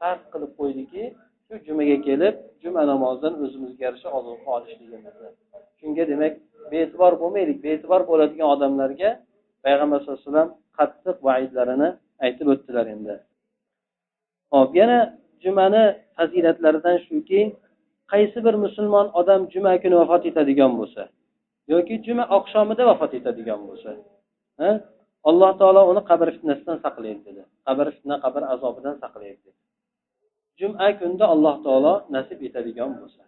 farq 0.00 0.24
qilib 0.32 0.52
qo'ydiki 0.60 1.02
shu 1.46 1.54
jumaga 1.66 1.96
kelib 2.08 2.34
juma 2.62 2.82
namozidan 2.92 3.34
o'zimizga 3.44 3.82
yarasha 3.88 4.08
ozuqa 4.18 4.48
olishligimizni. 4.56 5.28
Shunga 5.80 6.04
demak 6.12 6.32
bee'tibor 6.72 7.12
bo'lmaylik 7.22 7.58
bee'tibor 7.66 8.00
bo'ladigan 8.10 8.48
odamlarga 8.54 9.10
payg'ambar 9.64 9.98
sallallohu 10.00 10.20
alayhi 10.22 10.30
vasallam 10.30 10.50
qattiq 10.78 11.16
vaidlarini 11.28 11.88
aytib 12.26 12.46
o'tdilar 12.52 12.86
endi. 12.94 13.14
Hop 14.54 14.70
yana 14.80 14.98
jumani 15.44 15.84
fazilatlaridan 16.16 16.96
shuki 17.06 17.40
qaysi 18.12 18.38
bir 18.46 18.54
musulmon 18.64 19.06
odam 19.20 19.42
juma 19.52 19.72
kuni 19.82 19.96
vafot 20.02 20.22
etadigan 20.30 20.72
bo'lsa 20.80 21.02
yoki 21.72 21.94
juma 22.06 22.24
oqshomida 22.38 22.82
vafot 22.90 23.12
etadigan 23.18 23.60
bo'lsa 23.68 23.90
alloh 25.28 25.50
taolo 25.60 25.82
uni 25.92 26.02
qabr 26.10 26.28
fitnasidan 26.36 26.78
saqlaydi 26.84 27.20
dedi. 27.28 27.42
Qabr 27.66 27.86
fitna 27.96 28.16
qabr 28.24 28.42
azobidan 28.54 28.96
saqlaydi 29.02 29.38
dedi. 29.46 29.58
Juma 30.60 30.88
kunida 31.00 31.26
alloh 31.34 31.56
taolo 31.66 31.94
nasib 32.16 32.38
etadigan 32.48 32.90
bo'lsa 33.00 33.22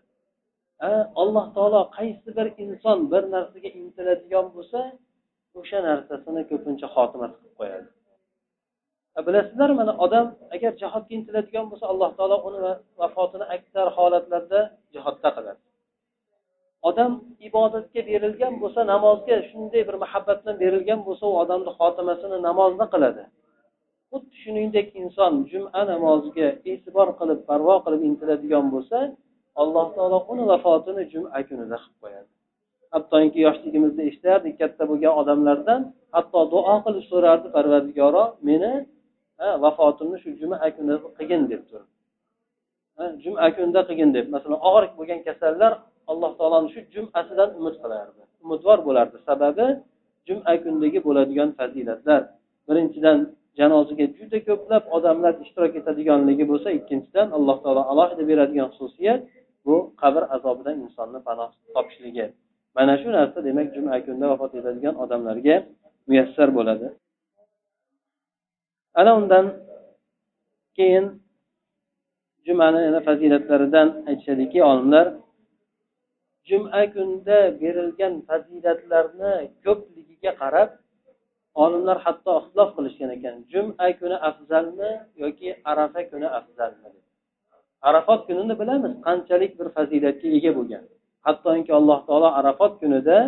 alloh 1.22 1.46
taolo 1.56 1.80
qaysi 1.96 2.28
bir 2.36 2.46
inson 2.64 2.98
bir 3.12 3.22
narsaga 3.34 3.70
intiladigan 3.80 4.46
bo'lsa 4.56 4.80
o'sha 5.60 5.78
narsasini 5.88 6.42
ko'pincha 6.50 6.86
xotima 6.94 7.26
qilib 7.34 7.54
qo'yadi. 7.60 7.88
Bilasizlar 9.26 9.70
mana 9.80 9.92
odam 10.04 10.26
agar 10.54 10.72
jihodga 10.82 11.12
intiladigan 11.18 11.66
bo'lsa 11.70 11.86
alloh 11.92 12.10
taolo 12.18 12.36
uni 12.48 12.60
vafotini 13.00 13.46
aksar 13.56 13.86
holatlarda 13.96 14.60
jihodda 14.94 15.28
qiladi. 15.36 15.60
Odam 16.88 17.12
ibodatga 17.48 18.00
berilgan 18.10 18.54
bo'lsa 18.62 18.80
namozga 18.92 19.36
shunday 19.48 19.82
bir 19.88 19.96
muhabbat 20.04 20.38
bilan 20.42 20.56
berilgan 20.64 21.00
bo'lsa 21.06 21.24
u 21.32 21.34
odamni 21.42 21.70
xotimasini 21.78 22.38
namozda 22.48 22.84
qiladi. 22.94 23.22
Xuddi 24.10 24.34
shuningdek 24.42 24.86
inson 25.02 25.32
juma 25.52 25.80
namoziga 25.92 26.48
e'tibor 26.70 27.08
qilib 27.20 27.40
parvo 27.50 27.74
qilib 27.84 28.02
intiladigan 28.10 28.66
bo'lsa 28.74 28.98
alloh 29.62 29.86
taolo 29.96 30.18
uni 30.32 30.44
vafotini 30.52 31.02
juma 31.12 31.40
kunida 31.48 31.76
qilib 31.82 31.98
qo'yadi. 32.02 32.28
Hattoki 32.94 33.38
yoshligimizda 33.46 34.02
eshitardik 34.10 34.54
katta 34.62 34.82
bo'lgan 34.90 35.12
odamlardan 35.20 35.80
hatto 36.16 36.40
duo 36.54 36.74
qilib 36.84 37.04
so'rardi 37.12 37.48
parvardigoro 37.56 38.24
meni 38.48 38.72
vafotimni 39.64 40.18
shu 40.22 40.30
juma 40.40 40.56
kunida 40.76 40.96
qilgin 41.18 41.42
deb 41.52 41.62
turib. 41.68 41.88
Juma 43.24 43.46
kunida 43.56 43.80
qilgin 43.88 44.10
deb. 44.16 44.26
Masalan 44.34 44.60
og'ir 44.68 44.84
bo'lgan 44.98 45.20
kasallar 45.28 45.72
alloh 46.10 46.30
taoloni 46.38 46.68
shu 46.74 46.80
jumasidan 46.94 47.50
umid 47.58 47.76
qilardi. 47.82 48.20
Umidvor 48.44 48.78
bo'lardi. 48.88 49.16
Sababi 49.28 49.66
juma 50.28 50.54
kundagi 50.64 50.98
bo'ladigan 51.06 51.48
fazilatlar. 51.58 52.22
Birinchidan 52.68 53.18
janozaga 53.58 54.06
juda 54.18 54.38
ko'plab 54.48 54.84
odamlar 54.96 55.32
ishtirok 55.44 55.72
etadiganligi 55.80 56.44
bo'lsa 56.50 56.68
ikkinchidan 56.78 57.26
alloh 57.36 57.56
taolo 57.64 57.82
alohida 57.92 58.24
beradigan 58.30 58.68
xususiyat 58.76 59.20
bu 59.66 59.76
qabr 60.02 60.22
azobidan 60.36 60.76
insonni 60.84 61.20
panoh 61.28 61.50
topishligi. 61.74 62.26
Mana 62.76 62.94
shu 63.00 63.08
narsa 63.16 63.38
demak 63.48 63.68
juma 63.74 63.94
kunida 64.04 64.26
vafot 64.32 64.52
etadigan 64.60 64.94
odamlarga 65.04 65.56
muyassar 66.08 66.48
bo'ladi. 66.58 66.86
Ana 69.00 69.10
undan 69.18 69.46
keyin 70.76 71.06
jumani 72.46 72.80
yana 72.86 73.00
fazilatlaridan 73.08 73.88
aytishadiki 74.08 74.58
olimlar 74.70 75.06
juma 76.48 76.82
kunida 76.94 77.38
berilgan 77.60 78.14
fazilatlarni 78.28 79.32
ko'pligiga 79.64 80.32
qarab 80.42 80.70
olimlar 81.64 81.98
hatto 82.04 82.32
ixtilof 82.40 82.70
qilishgan 82.76 83.10
ekan. 83.16 83.34
Juma 83.52 83.86
kuni 84.00 84.16
afzalmi 84.28 84.90
yoki 85.22 85.48
arafa 85.70 86.00
kuni 86.10 86.28
afzalmi 86.38 86.90
arafot 87.88 88.20
kunini 88.28 88.54
bilamiz 88.60 88.92
qanchalik 89.06 89.52
bir 89.58 89.68
fazilatga 89.76 90.28
ega 90.38 90.50
bo'lgan. 90.58 90.84
Hattoki 91.26 91.72
alloh 91.78 91.98
taolo 92.08 92.28
arafot 92.40 92.72
kunida 92.80 93.18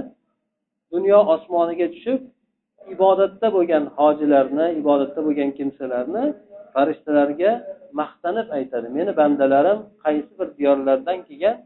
dunyo 0.93 1.19
osmoniga 1.35 1.87
tushib 1.95 2.21
ibodatda 2.95 3.47
bo'lgan 3.57 3.85
hojilarni 3.99 4.67
ibodatda 4.81 5.21
bo'lgan 5.27 5.51
kimsalarni 5.59 6.25
farishtalarga 6.75 7.51
maqtanib 8.01 8.49
aytadi. 8.59 8.87
Meni 8.99 9.13
bandalarim 9.21 9.79
qaysi 10.05 10.33
bir 10.39 10.49
diyorlardan 10.59 11.19
kelgan 11.29 11.57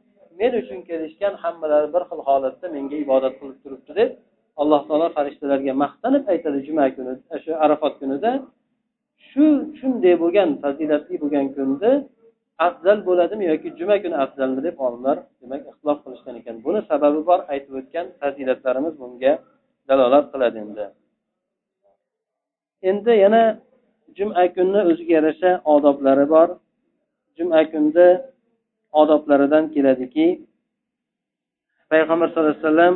men 0.41 0.53
uchun 0.61 0.79
kelishgan 0.89 1.35
hammalari 1.43 1.89
bir 1.95 2.03
xil 2.11 2.21
holatda 2.29 2.67
menga 2.77 2.97
ibodat 3.05 3.35
qilib 3.41 3.59
turibdi 3.65 3.93
deb 4.01 4.11
alloh 4.61 4.81
taolo 4.89 5.09
farishtalarga 5.17 5.73
maqtanib 5.85 6.25
aytadi 6.33 6.59
juma 6.69 6.87
kuni 6.97 7.13
shu 7.45 7.53
arafot 7.65 7.95
kunida. 8.01 8.31
Shu 9.29 9.45
shunday 9.79 10.15
bo'lgan 10.23 10.49
fazilatli 10.63 11.15
bo'lgan 11.23 11.47
kunda 11.57 11.91
afzal 12.67 12.99
bo'ladimi 13.09 13.45
yoki 13.53 13.69
juma 13.81 13.97
kuni 14.03 14.17
afzalmi 14.25 14.61
deb 14.69 14.77
olimlar 14.87 15.17
demak 15.43 15.63
ixtilof 15.71 15.99
qilishgan 16.05 16.35
ekan. 16.41 16.57
Buni 16.67 16.81
sababi 16.91 17.21
bor 17.31 17.41
aytib 17.53 17.75
o'tgan 17.81 18.07
fazilatlarimiz 18.21 18.95
bunga 19.03 19.33
dalolat 19.89 20.27
qiladi 20.33 20.59
endi. 20.65 20.85
Endi 22.83 23.13
yana 23.25 23.43
juma 24.17 24.45
kunni 24.57 24.81
o'ziga 24.91 25.13
yarasha 25.19 25.51
odoblari 25.75 26.27
bor. 26.35 26.49
Juma 27.37 27.61
kunni 27.73 28.09
odoblaridan 29.01 29.65
keladiki 29.75 30.27
payg'ambar 31.91 32.27
sallallohu 32.29 32.55
alayhi 32.55 32.67
vasallam 32.67 32.95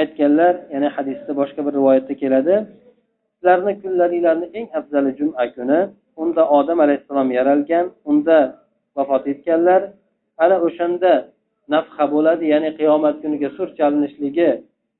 aytganlar 0.00 0.54
ya'ni 0.72 0.88
hadisda 0.96 1.32
boshqa 1.40 1.60
bir 1.66 1.72
rivoyatda 1.78 2.14
keladi 2.22 2.54
sizlarni 3.34 3.72
kunlaringlarni 3.82 4.46
eng 4.58 4.66
afzali 4.78 5.10
juma 5.18 5.44
kuni 5.56 5.80
unda 6.22 6.42
odam 6.58 6.78
alayhissalom 6.84 7.28
yaralgan 7.38 7.86
unda 8.10 8.38
vafot 8.96 9.24
etganlar 9.32 9.82
ana 10.44 10.56
o'shanda 10.66 11.12
nafha 11.74 12.04
bo'ladi 12.14 12.44
ya'ni 12.52 12.70
qiyomat 12.78 13.16
kuniga 13.22 13.48
sur 13.56 13.68
chalinishligi 13.78 14.50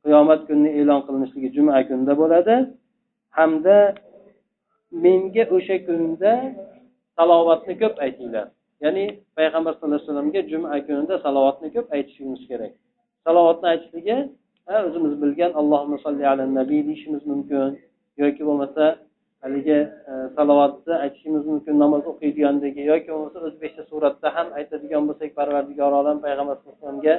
qiyomat 0.04 0.40
kunini 0.48 0.70
e'lon 0.80 1.00
qilinishligi 1.06 1.48
juma 1.56 1.72
kunida 1.88 2.14
bo'ladi. 2.22 2.54
Hamda 3.36 3.76
menga 5.04 5.44
o'sha 5.56 5.76
kunda 5.86 6.32
salovatni 7.16 7.74
ko'p 7.82 7.94
aytinglar. 8.04 8.46
Ya'ni 8.84 9.04
payg'ambar 9.36 9.72
sallallohu 9.74 9.98
alayhi 9.98 10.08
vasallamga 10.08 10.40
juma 10.50 10.68
kunida 10.86 11.14
salovatni 11.26 11.68
ko'p 11.76 11.86
aytishimiz 11.96 12.40
kerak. 12.50 12.72
Salovatni 13.26 13.66
aytishligi 13.72 14.16
o'zimiz 14.88 15.14
bilgan 15.22 15.52
allohumma 15.60 15.98
solli 16.04 16.24
ala 16.32 16.44
nabiy 16.58 16.82
deyishimiz 16.88 17.22
mumkin 17.30 17.70
yoki 18.22 18.42
bo'lmasa 18.48 18.84
haligi 19.44 19.78
e, 20.10 20.12
salovatni 20.36 20.94
aytishimiz 21.04 21.44
mumkin 21.50 21.74
namoz 21.84 22.02
o'qiydigandagi 22.12 22.82
yoki 22.92 23.08
bo'lmasa 23.14 23.38
o'zbekcha 23.48 23.82
suratda 23.90 24.28
ham 24.36 24.48
aytadigan 24.58 25.02
bo'lsak 25.08 25.30
parvardigor 25.38 25.92
olam 26.00 26.16
payg'ambar 26.24 26.54
sallallohu 26.56 26.76
alayhi 26.76 26.86
vasallamga 26.86 27.14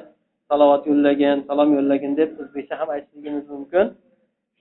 salovat 0.50 0.84
yo'llagin 0.90 1.38
salom 1.50 1.70
yo'llagin 1.78 2.12
deb 2.20 2.30
o'zbekcha 2.42 2.76
ham 2.80 2.90
aytishligimiz 2.96 3.46
mumkin. 3.54 3.86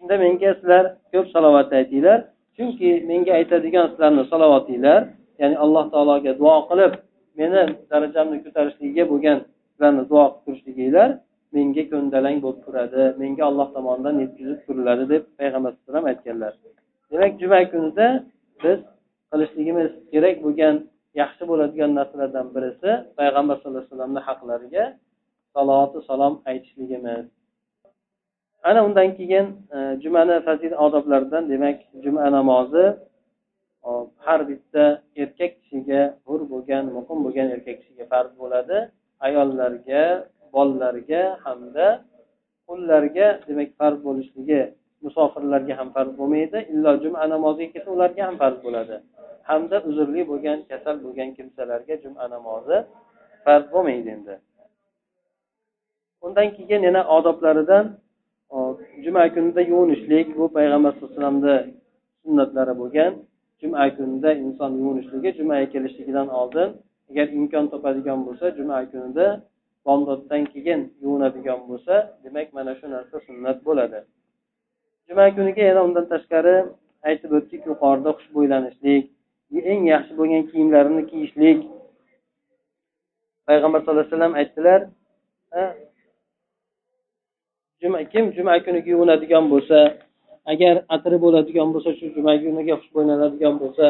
Shunda 0.04 0.18
menga 0.18 0.54
sizlar 0.54 0.84
ko'p 1.12 1.26
salovat 1.34 1.72
aytinglar. 1.72 2.18
Chunki 2.56 2.90
menga 3.10 3.32
aytadigan 3.40 3.86
sizlarni 3.90 4.24
salovatinglar. 4.32 5.00
Ya'ni 5.40 5.56
alloh 5.64 5.84
taologa 5.92 6.32
duo 6.40 6.56
qilib 6.70 6.92
meni 7.40 7.62
darajamni 7.90 8.38
ko'tarishligiga 8.44 9.04
bo'lgan 9.12 9.38
sizlarni 9.72 10.02
duo 10.10 10.24
qilib 10.26 10.42
turishliginglar 10.44 11.10
menga 11.56 11.84
ko'ndalang 11.92 12.38
bo'lib 12.44 12.60
turadi. 12.66 13.02
Menga 13.22 13.42
alloh 13.50 13.68
tomonidan 13.76 14.16
yetkazib 14.24 14.58
turiladi 14.66 15.04
deb 15.12 15.22
payg'ambar 15.38 15.70
alayhisalom 15.72 16.04
aytganlar. 16.12 16.52
Demak 17.10 17.32
juma 17.40 17.60
kunida 17.72 18.06
biz 18.64 18.78
qilishligimiz 19.30 19.90
kerak 20.12 20.36
bo'lgan 20.44 20.74
yaxshi 21.20 21.42
bo'ladigan 21.50 21.90
narsalardan 21.98 22.46
birisi 22.54 22.90
payg'ambar 23.18 23.56
sallallohu 23.56 23.82
alayhi 23.82 23.92
vasallamni 23.92 24.20
haqlariga 24.28 24.84
salovati 25.54 25.98
salom 26.08 26.34
aytishligimiz. 26.50 27.24
Ana 28.68 28.80
undan 28.86 29.08
keyin 29.18 29.46
e, 29.76 29.78
jumani 30.02 30.34
fazilat 30.46 30.80
odoblaridan 30.86 31.44
demak 31.52 31.78
juma 32.04 32.22
namozi 32.36 32.86
har 34.16 34.48
bitta 34.48 34.84
erkak 35.22 35.52
kishiga 35.60 36.02
hur 36.26 36.40
bo'lgan 36.52 36.84
muqim 36.96 37.18
bo'lgan 37.24 37.48
erkak 37.54 37.76
kishiga 37.80 38.04
farz 38.12 38.32
bo'ladi. 38.42 38.78
Ayollarga 39.26 40.02
bolalarga 40.54 41.22
hamda 41.44 41.86
qullarga 42.68 43.26
demak 43.48 43.70
farz 43.80 43.98
bo'lishligi 44.06 44.60
musofirlarga 45.04 45.74
ham 45.80 45.88
farz 45.96 46.12
bo'lmaydi. 46.20 46.58
Illo 46.72 46.92
juma 47.02 47.22
namoziga 47.34 47.70
kelsa 47.74 47.90
ularga 47.96 48.22
ham 48.28 48.36
farz 48.42 48.58
bo'ladi. 48.66 48.96
Hamda 49.50 49.76
uzrli 49.88 50.22
bo'lgan 50.30 50.58
kasal 50.70 50.96
bo'lgan 51.04 51.30
kimsalarga 51.36 51.94
juma 52.04 52.24
namozi 52.34 52.76
farz 53.44 53.66
bo'lmaydi 53.74 54.08
endi. 54.16 54.34
Undan 56.26 56.48
keyin 56.56 56.80
yana 56.88 57.02
odoblaridan 57.16 57.84
juma 59.04 59.22
kunida 59.34 59.60
yuvinishlik 59.70 60.26
bu 60.38 60.44
payg'ambar 60.56 60.92
sallallohu 60.92 61.12
alayhi 61.12 61.22
vasallamni 61.22 61.56
sunnatlari 62.22 62.74
bo'lgan. 62.80 63.12
Juma 63.60 63.84
kunida 63.96 64.30
inson 64.44 64.72
yuvinishligi 64.80 65.30
jumaga 65.38 65.66
kelishligidan 65.74 66.28
oldin 66.40 66.68
agar 67.10 67.26
imkon 67.38 67.66
topadigan 67.72 68.20
bo'lsa 68.26 68.46
juma 68.58 68.78
kunida 68.90 69.26
bomdoddan 69.86 70.42
keyin 70.52 70.80
yuvinadigan 71.02 71.60
bo'lsa 71.68 71.94
demak 72.24 72.48
mana 72.56 72.72
shu 72.78 72.86
narsa 72.94 73.16
sunnat 73.26 73.58
bo'ladi. 73.68 73.98
Juma 75.08 75.24
kuniga 75.36 75.62
yana 75.70 75.80
undan 75.86 76.06
tashqari 76.12 76.56
aytib 77.08 77.30
o'tdik 77.38 77.62
yuqorida 77.70 78.10
xushbo'ylanishlik 78.18 79.04
eng 79.72 79.82
yaxshi 79.94 80.12
bo'lgan 80.20 80.42
kiyimlarini 80.50 81.02
kiyishlik. 81.10 81.58
Payg'ambar 83.48 83.78
sallallohu 83.80 84.04
alayhi 84.04 84.14
vasallam 84.14 84.34
aytdilar 84.40 84.80
juma 87.84 88.00
kim 88.12 88.24
juma 88.36 88.54
kuniga 88.64 88.90
yuvinadigan 88.94 89.44
bo'lsa 89.52 89.78
agar 90.52 90.74
atri 90.94 91.16
bo'ladigan 91.24 91.68
bo'lsa 91.74 91.90
shu 91.98 92.06
juma 92.16 92.32
kuniga 92.42 92.74
xushbo'ylanadigan 92.80 93.54
bo'lsa 93.62 93.86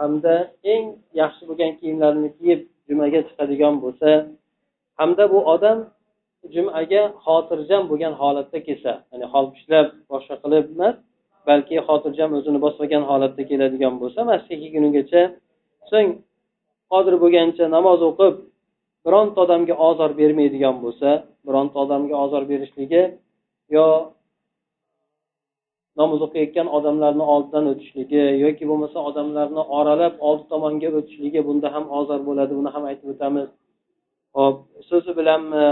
hamda 0.00 0.34
eng 0.74 0.84
yaxshi 1.20 1.42
bo'lgan 1.48 1.72
kiyimlarini 1.78 2.30
kiyib 2.38 2.60
jumaga 2.88 3.20
chiqadigan 3.28 3.74
bo'lsa 3.84 4.08
hamda 5.00 5.24
bu 5.32 5.38
odam 5.54 5.78
jumaga 6.54 7.02
xotirjam 7.24 7.82
bo'lgan 7.90 8.14
holatda 8.20 8.58
kelsa 8.66 8.92
ya'ni 9.10 9.26
holpishlab 9.32 9.86
boshqa 10.12 10.34
qilib 10.42 10.64
emas 10.74 10.94
balki 11.48 11.76
xotirjam 11.88 12.30
o'zini 12.38 12.58
bosmagan 12.64 13.02
holatda 13.10 13.42
keladigan 13.50 13.94
bo'lsa 14.02 14.20
masjidga 14.30 14.68
kelgunigacha 14.74 15.22
so'ng 15.90 16.08
qodir 16.92 17.14
bo'lgancha 17.22 17.64
namoz 17.76 18.00
o'qib 18.10 18.34
bironta 19.06 19.38
odamga 19.44 19.74
ozor 19.88 20.10
bermaydigan 20.20 20.76
bo'lsa 20.84 21.08
bironta 21.46 21.76
odamga 21.84 22.14
ozor 22.24 22.42
berishligi 22.50 23.02
yo 23.76 23.86
namoz 26.00 26.20
o'qiyotgan 26.26 26.68
odamlarni 26.76 27.24
oldidan 27.34 27.64
o'tishligi 27.72 28.24
yoki 28.44 28.64
bo'lmasa 28.70 28.98
odamlarni 29.08 29.62
oralab 29.78 30.14
oldi 30.28 30.44
tomonga 30.52 30.88
o'tishligi 30.98 31.40
bunda 31.48 31.68
ham 31.74 31.84
ozor 31.98 32.20
bo'ladi 32.28 32.52
buni 32.58 32.70
ham 32.74 32.84
aytib 32.90 33.08
o'tamiz. 33.14 33.48
Hop 34.36 34.56
so'zi 34.88 35.12
bilanmi 35.18 35.66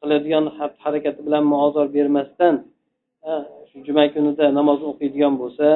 qiladigan 0.00 0.44
harakati 0.84 1.20
bilanmi 1.26 1.56
ozor 1.66 1.86
bermasdan 1.96 2.54
shu 3.68 3.76
juma 3.86 4.04
kunida 4.14 4.44
namoz 4.58 4.80
o'qiydigan 4.90 5.34
bo'lsa 5.42 5.66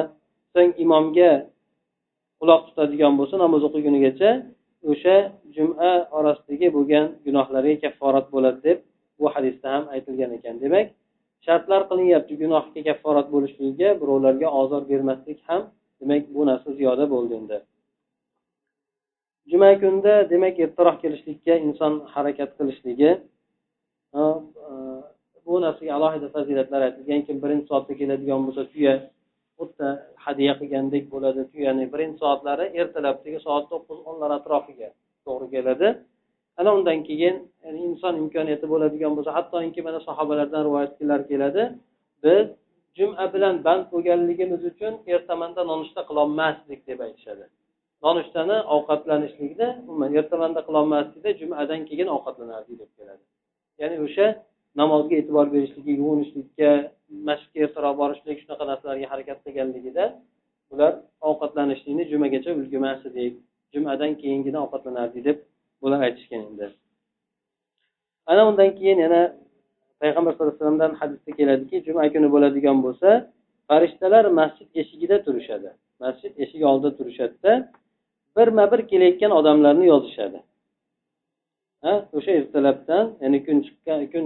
so'ng 0.53 0.71
imomga 0.83 1.31
quloq 2.39 2.61
tutadigan 2.67 3.13
bo'lsa 3.19 3.35
namoz 3.45 3.61
o'qigunigacha 3.67 4.31
o'sha 4.91 5.15
juma 5.55 5.91
orasidagi 6.17 6.67
bo'lgan 6.75 7.05
gunohlariga 7.25 7.77
kafforat 7.83 8.25
bo'ladi 8.35 8.59
deb 8.67 8.77
bu 9.19 9.25
hadisda 9.35 9.67
ham 9.75 9.83
aytilgan 9.95 10.31
ekan. 10.37 10.55
Demak 10.63 10.87
shartlar 11.45 11.81
qilinyapti 11.89 12.33
gunohga 12.41 12.81
kafforat 12.87 13.27
bo'lishligiga 13.35 13.89
birovlarga 14.01 14.47
ozor 14.61 14.83
bermaslik 14.91 15.39
ham 15.49 15.61
demak 16.01 16.23
bu 16.35 16.41
narsa 16.49 16.69
ziyoda 16.79 17.05
bo'ldi 17.13 17.33
endi. 17.39 17.57
Juma 19.51 19.69
kunida 19.81 20.13
demak 20.33 20.55
ertaroq 20.65 20.97
kelishlikka 21.03 21.53
inson 21.67 21.93
harakat 22.13 22.49
qilishligi 22.57 23.11
e, 24.19 24.21
bu 25.45 25.55
narsaga 25.65 25.91
alohida 25.97 26.27
fazilatlar 26.35 26.81
aytilgan 26.87 27.21
kim 27.27 27.37
birinchi 27.43 27.67
soatda 27.71 27.93
keladigan 27.99 28.41
bo'lsa 28.47 28.63
tuya 28.71 28.93
xuddi 29.57 29.87
hadya 30.25 30.53
qilgandek 30.59 31.03
bo'ladi 31.13 31.41
tuyani. 31.51 31.83
Birinchi 31.93 32.17
soatlari 32.23 32.65
ertalabdagi 32.81 33.39
soat 33.47 33.65
to'qqiz 33.71 33.99
o'nlar 34.09 34.31
atrofiga 34.39 34.89
to'g'ri 35.25 35.47
keladi. 35.55 35.87
Ana 36.59 36.69
undan 36.77 36.99
keyin 37.07 37.35
yani 37.63 37.77
inson 37.89 38.13
imkoniyati 38.23 38.65
bo'ladigan 38.73 39.11
bo'lsa 39.17 39.31
hattoki 39.37 39.81
mana 39.87 39.99
sahobalardan 40.07 40.61
rivoyatlar 40.67 41.21
keladi 41.31 41.63
biz 42.23 42.47
juma 42.97 43.25
bilan 43.33 43.55
band 43.65 43.85
bo'lganligimiz 43.93 44.61
uchun 44.71 44.93
ertamanda 45.13 45.61
nonushta 45.71 46.01
qilolmasdik 46.09 46.79
deb 46.89 46.99
aytishadi. 47.07 47.45
Nonushtani 48.05 48.57
ovqatlanishlikni 48.75 49.67
umuman 49.87 50.11
ertamanda 50.19 50.61
qilolmaslikda 50.67 51.31
jumadan 51.41 51.81
keyin 51.89 52.07
ovqatlanardik 52.15 52.75
deb 52.81 52.91
keladi. 52.97 53.23
Ya'ni 53.81 53.97
o'sha 54.05 54.27
namozga 54.81 55.15
e'tibor 55.21 55.47
berishligi 55.53 55.93
yuvinishlikka 56.01 56.69
masjidga 57.27 57.59
ertaroq 57.65 57.95
borishlik 58.01 58.37
shunaqa 58.43 58.63
narsalarga 58.71 59.07
harakat 59.13 59.37
qilganligida 59.45 60.05
ular 60.73 60.93
ovqatlanishlikni 61.29 62.03
jumagacha 62.11 62.49
ulgurmasdik 62.59 63.33
jumadan 63.73 64.11
keyingina 64.21 64.59
ovqatlanardik 64.65 65.23
deb 65.29 65.37
bular 65.81 66.01
aytishgan 66.07 66.41
endi 66.49 66.67
ana 68.31 68.41
undan 68.49 68.69
keyin 68.77 68.99
yana 69.05 69.21
payg'ambar 70.01 70.31
sallallohu 70.33 70.53
alayhi 70.53 70.61
vasallamdan 70.63 70.93
hadisda 71.01 71.31
keladiki 71.39 71.75
juma 71.87 72.03
kuni 72.13 72.27
bo'ladigan 72.35 72.77
bo'lsa 72.85 73.09
farishtalar 73.69 74.25
masjid 74.39 74.67
eshigida 74.81 75.17
turishadi. 75.25 75.69
Masjid 76.03 76.33
eshigi 76.43 76.65
oldida 76.71 76.91
turishadida 76.97 77.51
birma 78.37 78.65
bir 78.71 78.81
kelayotgan 78.91 79.31
odamlarni 79.39 79.85
yozishadi. 79.93 80.39
Ha 81.83 81.93
o'sha 82.17 82.31
ertalabdan 82.39 83.05
ya'ni 83.23 83.39
kun 83.45 83.57
chiqqan 83.65 83.99
kun 84.13 84.25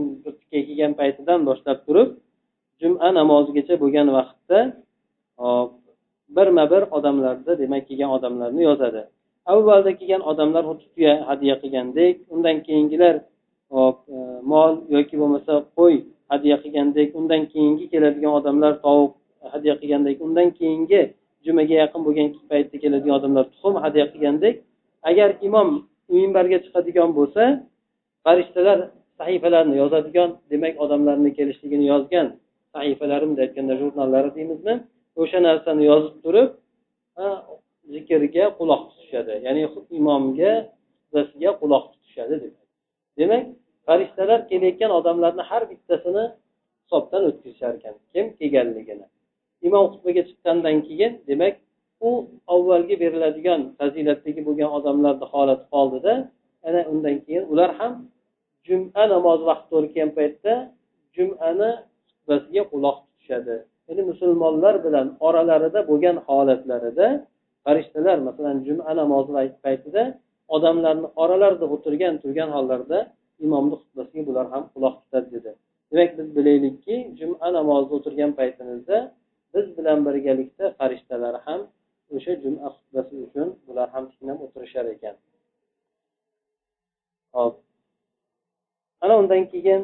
kelgan 0.52 0.94
paytidan 1.00 1.40
boshlab 1.50 1.80
turib 1.88 2.10
juma 2.82 3.08
namozigacha 3.20 3.76
bo'lgan 3.84 4.08
vaqtda 4.18 4.60
birma 6.38 6.66
bir 6.74 6.84
odamlarni 6.98 7.54
demak 7.62 7.84
kelgan 7.90 8.12
odamlarni 8.18 8.62
yozadi. 8.70 9.02
Avvalda 9.54 9.92
kelgan 10.00 10.22
odamlar 10.32 10.64
xuddi 10.70 10.86
tuya 10.94 11.14
hadya 11.30 11.56
qilgandek 11.62 12.16
undan 12.34 12.58
keyingilar 12.68 13.16
hop 13.76 13.98
e, 14.16 14.18
mol 14.52 14.74
yoki 14.96 15.16
bo'lmasa 15.22 15.54
qo'y 15.78 15.96
hadya 16.32 16.56
qilgandek 16.64 17.10
undan 17.20 17.42
keyingi 17.52 17.86
keladigan 17.94 18.34
odamlar 18.40 18.74
tovuq 18.86 19.12
hadya 19.54 19.74
qilgandek 19.82 20.18
undan 20.26 20.48
keyingi 20.60 21.02
jumaga 21.46 21.76
yaqin 21.84 22.02
bo'lgan 22.08 22.28
paytda 22.52 22.76
keladigan 22.84 23.16
odamlar 23.20 23.44
tuxum 23.54 23.74
hadya 23.86 24.06
qilgandek 24.12 24.56
agar 25.10 25.30
imom 25.48 25.70
minbarga 26.16 26.58
chiqadigan 26.66 27.10
bo'lsa 27.18 27.44
farishtalar 28.26 28.80
sahifalarni 29.20 29.76
yozadigan 29.82 30.30
demak 30.52 30.74
odamlarni 30.84 31.30
kelishligini 31.38 31.86
yozgan 31.94 32.28
sahifalari 32.74 33.26
bunday 33.30 33.44
aytganda 33.48 33.74
jurnallari 33.82 34.30
deymizmi 34.38 34.74
o'sha 35.22 35.40
narsani 35.48 35.84
yozib 35.92 36.16
turib 36.24 36.50
zikrga 37.94 38.46
quloq 38.60 38.82
tutishadi. 38.90 39.34
Ya'ni 39.46 39.62
imomga 40.00 40.52
xutbasiga 41.02 41.52
quloq 41.62 41.84
tutishadi 41.94 42.36
demak. 43.20 43.44
Farishtalar 43.88 44.40
kelayotgan 44.50 44.92
odamlarni 45.00 45.44
har 45.50 45.64
bittasini 45.72 46.26
hisobdan 46.84 47.22
o'tkazishar 47.30 47.72
ekan. 47.78 47.96
Kim 48.14 48.26
kelganligini. 48.40 49.06
Imom 49.68 49.86
xutbaga 49.94 50.22
chiqqandan 50.30 50.78
keyin 50.88 51.12
demak 51.30 51.56
u 52.08 52.10
avvalgi 52.54 52.96
beriladigan 53.04 53.62
fazilatdagi 53.80 54.42
bo'lgan 54.48 54.70
odamlarni 54.78 55.26
holati 55.34 55.66
qoldida 55.74 56.14
ana 56.68 56.82
undan 56.92 57.16
keyin 57.26 57.44
ular 57.54 57.72
ham 57.80 57.94
juma 58.68 59.04
namozi 59.14 59.44
vaqti 59.50 59.68
to'g'ri 59.72 59.88
kelgan 59.94 60.12
paytda 60.18 60.54
jumani 61.16 61.72
xutbasiga 62.10 62.64
quloq 62.72 62.98
tutishadi. 63.06 63.56
Ya'ni 63.88 64.04
musulmonlar 64.12 64.76
bilan 64.86 65.08
oralarida 65.28 65.80
bo'lgan 65.90 66.18
holatlarida 66.28 67.08
farishtalar 67.66 68.18
masalan 68.28 68.58
juma 68.68 68.92
namozi 69.02 69.32
paytida 69.66 70.04
odamlarni 70.56 71.08
oralarida 71.24 71.66
o'tirgan 71.76 72.14
turgan 72.24 72.50
hollarida 72.58 73.00
imomni 73.46 73.76
xutbasiga 73.82 74.22
bular 74.30 74.46
ham 74.54 74.64
quloq 74.74 74.96
tutadi 75.04 75.28
dedi. 75.36 75.52
Demak 75.92 76.12
biz 76.20 76.28
bilaylikki 76.38 76.96
juma 77.20 77.48
namozida 77.58 77.94
o'tirgan 78.00 78.32
paytimizda 78.40 78.98
biz 79.54 79.66
bilan 79.78 80.00
birgalikda 80.08 80.66
farishtalar 80.80 81.36
ham 81.46 81.62
o'sha 82.16 82.34
juma 82.44 82.68
xutbasi 82.76 83.14
uchun 83.26 83.48
bular 83.68 83.88
ham 83.94 84.04
tinglab 84.12 84.40
o'tirishar 84.46 84.86
ekan. 84.96 85.16
Hop. 87.36 87.54
Ana 89.04 89.14
undan 89.22 89.44
keyin 89.52 89.82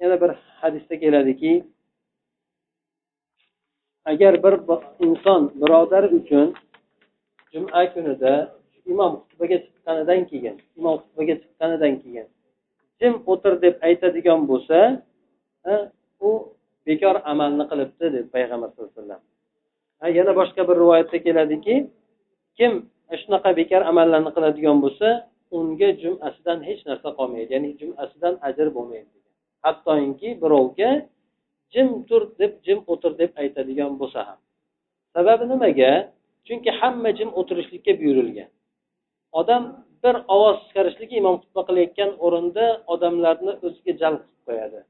yana 0.00 0.16
bir 0.22 0.30
hadisda 0.60 0.94
keladiki 1.02 1.52
agar 4.10 4.34
bir 4.44 4.54
inson 5.06 5.42
birodari 5.60 6.08
uchun 6.18 6.46
juma 7.52 7.82
kunida 7.94 8.32
imom 8.92 9.12
xutbaga 9.20 9.56
chiqqanidan 9.64 10.20
keyin 10.30 10.56
imom 10.78 10.96
xutbaga 11.02 11.34
chiqqanidan 11.42 11.94
keyin 12.02 12.26
jim 13.00 13.14
o'tir 13.32 13.54
deb 13.64 13.74
aytadigan 13.88 14.40
bo'lsa 14.50 14.78
u 16.28 16.30
bekor 16.86 17.16
amalni 17.32 17.64
qilibdi 17.70 18.06
deb 18.16 18.26
payg'ambar 18.34 18.68
sallallohu 18.70 18.92
alayhi 18.92 19.02
vasallam. 19.02 19.22
Yana 20.18 20.32
boshqa 20.40 20.62
bir 20.68 20.76
rivoyatda 20.82 21.18
keladiki 21.26 21.74
kim 22.58 22.72
shunaqa 23.22 23.50
bekor 23.60 23.82
amallarni 23.90 24.30
qiladigan 24.36 24.78
bo'lsa 24.84 25.08
unga 25.58 25.88
jumasidan 26.02 26.58
hech 26.68 26.80
narsa 26.88 27.08
qolmaydi 27.18 27.50
ya'ni 27.56 27.70
jumasidan 27.80 28.34
ajr 28.48 28.66
bo'lmaydi 28.76 29.10
hattoki 29.64 30.28
birovga 30.42 30.90
jim 31.74 31.88
tur 32.08 32.22
deb 32.40 32.52
jim 32.66 32.78
o'tir 32.92 33.12
deb 33.20 33.30
aytadigan 33.42 33.92
bo'lsa 34.00 34.20
ham. 34.28 34.38
Sababi 35.14 35.44
nimaga? 35.52 35.92
Chunki 36.46 36.70
hamma 36.80 37.10
jim 37.18 37.30
o'tirishlikka 37.40 37.92
buyurilgan. 38.00 38.50
Odam 39.40 39.62
bir 40.02 40.14
ovoz 40.34 40.56
chiqarishligi 40.66 41.14
imom 41.22 41.36
xutba 41.42 41.62
qilayotgan 41.68 42.10
o'rinda 42.24 42.66
odamlarni 42.94 43.52
o'ziga 43.66 43.92
jalb 44.02 44.20
qilib 44.24 44.42
qo'yadi. 44.48 44.80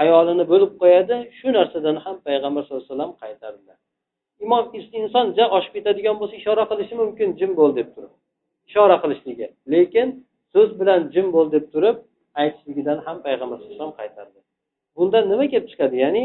Hayolini 0.00 0.44
bo'lib 0.52 0.72
qo'yadi 0.82 1.16
shu 1.38 1.48
narsadan 1.58 1.96
ham 2.04 2.16
payg'ambar 2.26 2.62
sallallohu 2.62 2.84
alayhi 2.84 2.94
vasallam 2.94 3.12
qaytardilar 3.22 3.78
imom 4.44 4.64
inson 5.00 5.26
ja 5.38 5.46
oshib 5.56 5.72
ketadigan 5.76 6.16
bo'lsa 6.20 6.34
ishora 6.40 6.64
qilishi 6.70 6.94
mumkin 7.02 7.28
jim 7.40 7.50
bo'l 7.60 7.72
deb 7.78 7.88
turib. 7.94 8.12
Ishora 8.70 8.96
qilishligi. 9.02 9.46
Lekin 9.74 10.08
so'z 10.54 10.70
bilan 10.80 11.00
jim 11.14 11.26
bo'l 11.34 11.48
deb 11.54 11.64
turib 11.72 11.96
aytishligidan 12.42 12.98
ham 13.06 13.16
payg'ambar 13.26 13.56
sallallohu 13.56 13.74
alayhi 13.74 13.80
vasallam 13.80 13.98
qaytardi 14.00 14.37
bundan 14.98 15.24
nima 15.30 15.46
kelib 15.52 15.68
chiqadi? 15.72 15.96
Ya'ni 16.04 16.24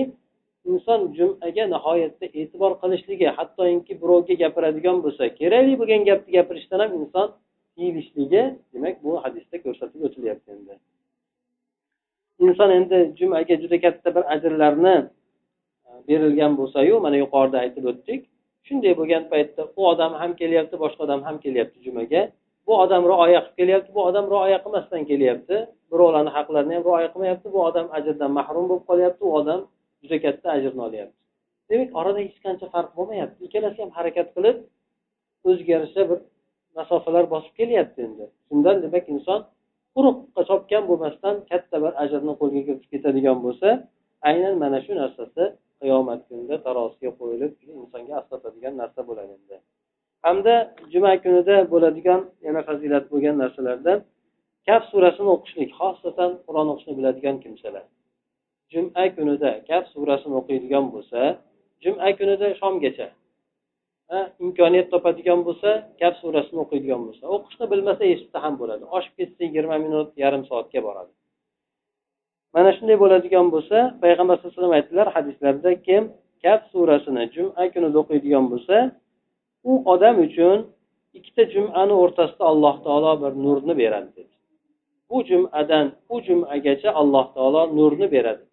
inson 0.72 1.00
jumaga 1.18 1.64
nihoyatda 1.74 2.26
e'tibor 2.40 2.72
qilishligi 2.82 3.28
hattoki 3.38 3.94
birovga 4.02 4.36
gapiradigan 4.44 4.98
bo'lsa 5.06 5.24
kerakli 5.40 5.74
bo'lgan 5.82 6.02
gapni 6.10 6.30
gapirishdan 6.38 6.80
ham 6.84 6.92
inson 7.02 7.28
tiyilishligi 7.76 8.44
demak 8.74 8.96
bu 9.04 9.12
hadisda 9.24 9.58
ko'rsatib 9.66 10.02
o'tilyapti 10.08 10.50
endi. 10.56 10.74
Inson 12.46 12.70
endi 12.78 12.98
jumaga 13.20 13.56
juda 13.64 13.78
katta 13.86 14.16
bir 14.16 14.24
ajrlarni 14.36 14.96
e, 15.88 15.90
berilgan 16.08 16.54
bo'lsayu 16.60 17.00
mana 17.06 17.18
yuqorida 17.24 17.58
aytib 17.64 17.86
o'tdik. 17.92 18.22
Shunday 18.68 18.94
bo'lgan 19.00 19.24
paytda 19.34 19.62
u 19.80 19.82
odam 19.92 20.14
ham 20.22 20.32
kelyapti 20.42 20.76
boshqa 20.84 21.02
odam 21.08 21.22
ham 21.28 21.38
kelyapti 21.46 21.80
jumaga. 21.86 22.22
Bu 22.68 22.74
odam 22.84 23.04
rioya 23.12 23.40
qilib 23.42 23.56
kelyapti 23.60 23.90
bu 23.96 24.02
odam 24.10 24.26
rioya 24.34 24.58
qilmasdan 24.64 25.02
kelyapti. 25.12 25.56
Birovlarni 25.92 26.32
haqlarini 26.38 26.74
ham 26.78 26.84
rioya 26.90 27.10
qilmayapti 27.14 27.48
bu 27.56 27.60
odam 27.70 27.88
ajrdan 27.98 28.32
mahrum 28.38 28.66
bo'lib 28.70 28.86
qolyapti 28.90 29.24
u 29.30 29.32
odam 29.40 29.60
juda 30.02 30.18
katta 30.26 30.48
ajrni 30.58 30.82
olyapti. 30.88 31.18
Demak 31.70 31.90
orada 32.00 32.20
hech 32.26 32.38
qancha 32.46 32.66
farq 32.74 32.92
bo'lmayapti. 32.98 33.40
Ikkalasi 33.48 33.80
ham 33.84 33.92
harakat 33.98 34.28
qilib 34.36 34.58
o'ziga 35.50 35.72
yarasha 35.76 36.02
bir 36.10 36.20
masofalar 36.78 37.26
bosib 37.34 37.54
kelyapti 37.60 38.00
endi. 38.08 38.26
Shundan 38.48 38.76
demak 38.86 39.06
inson 39.16 39.40
quruqqa 39.96 40.42
chopgan 40.50 40.84
bo'lmasdan 40.90 41.36
katta 41.52 41.76
bir 41.84 41.92
ajrni 42.04 42.34
qo'lga 42.42 42.62
kiritib 42.68 42.90
ketadigan 42.94 43.38
bo'lsa 43.46 43.68
aynan 44.30 44.56
mana 44.64 44.80
shu 44.86 44.94
narsasi 45.02 45.44
qiyomat 45.82 46.20
kunida 46.28 46.56
tarosiga 46.66 47.12
qo'yilib 47.20 47.52
insonga 47.82 48.14
asqatadigan 48.22 48.74
narsa 48.82 49.02
bo'ladi 49.10 49.32
endi. 49.38 49.56
Hamda 50.26 50.56
juma 50.94 51.14
kunida 51.24 51.56
bo'ladigan 51.74 52.22
yana 52.48 52.62
fazilat 52.68 53.06
bo'lgan 53.12 53.36
narsalardan 53.44 53.98
kaf 54.68 54.84
surasini 54.92 55.30
o'qishlik 55.36 55.72
xosatan 55.80 56.32
qur'on 56.46 56.68
o'qishni 56.74 56.94
biladigan 57.00 57.36
kimsalar. 57.44 57.86
Juma 58.74 59.04
kunida 59.16 59.50
kaf 59.70 59.84
surasini 59.94 60.36
o'qiydigan 60.42 60.86
bo'lsa 60.94 61.20
juma 61.84 62.10
kunida 62.20 62.48
shomgacha 62.62 63.08
imkoniyat 64.46 64.88
topadigan 64.94 65.40
bo'lsa 65.48 65.70
kaf 66.02 66.14
surasini 66.22 66.60
o'qiydigan 66.64 67.02
bo'lsa 67.08 67.24
o'qishni 67.36 67.66
bilmasa 67.72 68.04
eshitsa 68.14 68.38
ham 68.46 68.54
bo'ladi. 68.62 68.84
Oshib 68.98 69.14
ketsa 69.20 69.42
yigirma 69.48 69.78
minut 69.86 70.10
yarim 70.24 70.44
soatga 70.50 70.80
boradi. 70.88 71.12
Mana 72.56 72.70
shunday 72.78 72.98
bo'ladigan 73.04 73.48
bo'lsa 73.56 73.78
payg'ambar 74.04 74.36
sallallohu 74.36 74.54
alayhi 74.56 74.66
vasallam 74.66 74.78
aytdilar 74.80 75.08
hadislarda 75.16 75.72
kim 75.88 76.04
kaf 76.44 76.62
surasini 76.74 77.24
juma 77.36 77.64
kunida 77.74 77.98
o'qiydigan 78.04 78.46
bo'lsa 78.54 78.76
u 79.70 79.74
odam 79.94 80.16
uchun 80.28 80.58
ikkita 81.18 81.44
jumani 81.54 81.94
o'rtasida 82.04 82.44
alloh 82.52 82.76
taolo 82.86 83.12
bir 83.22 83.34
nurni 83.46 83.74
beradi 83.82 84.10
dedi. 84.18 84.34
Bu 85.10 85.18
jumadan 85.30 85.88
u 86.14 86.16
jumagacha 86.28 86.90
alloh 87.02 87.26
taolo 87.36 87.62
nurni 87.78 88.08
beradi. 88.16 88.44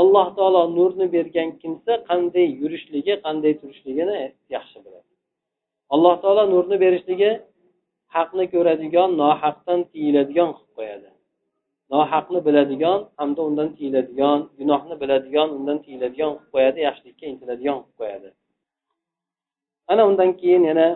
Alloh 0.00 0.28
taolo 0.36 0.62
nurni 0.76 1.06
bergan 1.14 1.48
kimsa 1.60 1.92
qanday 2.08 2.46
yurishligi 2.60 3.14
qanday 3.24 3.52
turishligini 3.60 4.20
yaxshi 4.54 4.78
biladi. 4.84 5.08
Alloh 5.94 6.14
taolo 6.22 6.42
nurni 6.54 6.76
berishligi 6.84 7.30
haqni 8.14 8.44
ko'radigan 8.54 9.10
nohaqdan 9.22 9.80
tiyiladigan 9.92 10.50
qilib 10.56 10.72
qo'yadi. 10.78 11.08
Nohaqni 11.94 12.40
biladigan 12.46 12.98
hamda 13.20 13.40
undan 13.48 13.68
tiyiladigan 13.76 14.38
gunohni 14.58 14.94
biladigan 15.02 15.48
undan 15.56 15.78
tiyiladigan 15.84 16.32
qilib 16.36 16.50
qo'yadi 16.54 16.78
yaxshilikka 16.88 17.24
intiladigan 17.32 17.76
qilib 17.82 17.96
qo'yadi. 18.00 18.28
Ana 19.90 20.02
undan 20.08 20.30
keyin 20.40 20.64
yana 20.70 20.86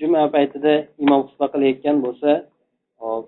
juma 0.00 0.20
paytida 0.34 0.72
imom 1.04 1.20
xutba 1.28 1.46
qilayotgan 1.54 1.96
bo'lsa 2.04 2.30
hop 3.02 3.24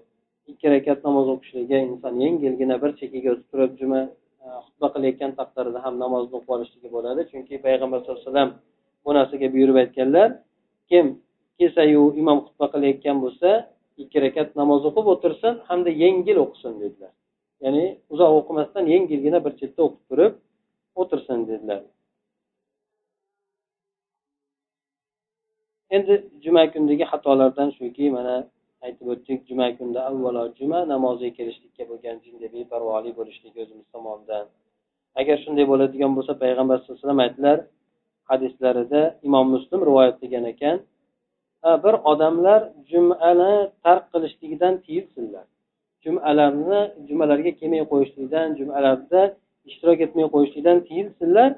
ikki 0.50 0.66
rakat 0.74 0.98
namoz 1.06 1.26
o'qishligi 1.34 1.78
inson 1.92 2.14
yengilgina 2.24 2.76
bir 2.82 2.90
chekkaga 3.00 3.28
o'tib 3.34 3.46
turib 3.52 3.72
juma 3.80 4.00
e, 4.44 4.46
xutba 4.66 4.88
qilayotgan 4.94 5.32
taqdirda 5.40 5.78
ham 5.84 5.94
namozni 6.04 6.34
o'qib 6.38 6.50
olishligi 6.56 6.88
bo'ladi. 6.96 7.20
Chunki 7.30 7.54
payg'ambar 7.66 7.98
sallallohu 8.00 8.22
alayhi 8.22 8.30
vasallam 8.32 8.50
bu 9.04 9.10
narsaga 9.18 9.46
buyurib 9.54 9.76
aytganlar 9.82 10.28
kim 10.90 11.06
kelsayu 11.58 12.02
imom 12.20 12.38
xutba 12.46 12.66
qilayotgan 12.74 13.16
bo'lsa 13.24 13.48
ikki 14.02 14.18
rakat 14.26 14.48
namoz 14.60 14.80
o'qib 14.88 15.06
o'tirsin 15.14 15.54
hamda 15.68 15.90
yengil 16.04 16.36
o'qisin 16.44 16.72
dedilar. 16.82 17.12
Ya'ni 17.64 17.84
uzoq 18.12 18.30
o'qimasdan 18.40 18.84
yengilgina 18.94 19.38
bir 19.44 19.52
chetda 19.60 19.80
o'qib 19.86 20.02
turib 20.10 20.32
o'tirsin 21.00 21.38
dedilar. 21.50 21.82
Endi 25.96 26.14
juma 26.44 26.62
kunidagi 26.72 27.04
xatolardan 27.12 27.68
shuki 27.78 28.06
mana 28.16 28.36
aytib 28.86 29.06
o'tdik 29.12 29.40
juma 29.48 29.66
kunida 29.76 30.00
avvalo 30.10 30.42
juma 30.58 30.78
namoziga 30.92 31.32
kelishlikka 31.38 31.84
bo'lgan 31.90 32.16
jinday 32.24 32.48
beparvolik 32.56 33.14
bo'lishligi 33.18 33.58
o'zimiz 33.64 33.86
tomonidan. 33.94 34.44
Agar 35.20 35.36
shunday 35.44 35.64
bo'ladigan 35.72 36.12
bo'lsa 36.16 36.32
payg'ambar 36.42 36.76
sallallohu 36.78 36.96
alayhi 36.98 37.06
vasallam 37.06 37.24
aytdilar 37.26 37.58
hadislarida 38.30 39.02
imom 39.26 39.46
muslim 39.54 39.80
rivoyat 39.88 40.16
qilgan 40.22 40.44
ekan 40.52 40.76
bir 41.84 41.94
odamlar 42.12 42.60
jumani 42.90 43.54
tark 43.84 44.04
qilishligidan 44.12 44.74
tiyilsinlar. 44.84 45.46
Jumalarni 46.04 46.80
jumalarga 47.08 47.52
kelmay 47.60 47.82
qo'yishlikdan 47.92 48.46
jumalarda 48.58 49.22
ishtirok 49.68 49.98
etmay 50.06 50.26
qo'yishlikdan 50.34 50.78
tiyilsinlar 50.88 51.50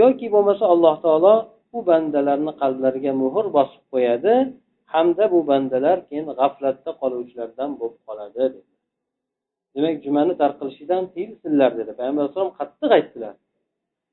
yoki 0.00 0.26
bo'lmasa 0.34 0.64
alloh 0.72 0.94
taolo 1.04 1.34
bu 1.72 1.78
bandalarni 1.90 2.52
qalblariga 2.62 3.12
muhr 3.22 3.44
bosib 3.56 3.82
qo'yadi 3.92 4.34
hamda 4.94 5.24
bu 5.34 5.40
bandalar 5.50 5.98
keyin 6.08 6.26
g'aflatda 6.40 6.90
qoluvchilardan 7.02 7.70
bo'lib 7.80 8.00
qoladi 8.08 8.34
dedi. 8.42 8.58
Demak 9.74 9.96
jumani 10.04 10.34
tark 10.40 10.56
qilishidan 10.60 11.02
tiyilsinlar 11.14 11.70
dedi. 11.80 11.90
Payg'ambar 11.98 12.22
alayhisalom 12.22 12.52
qattiq 12.60 12.90
aytdilar. 12.98 13.34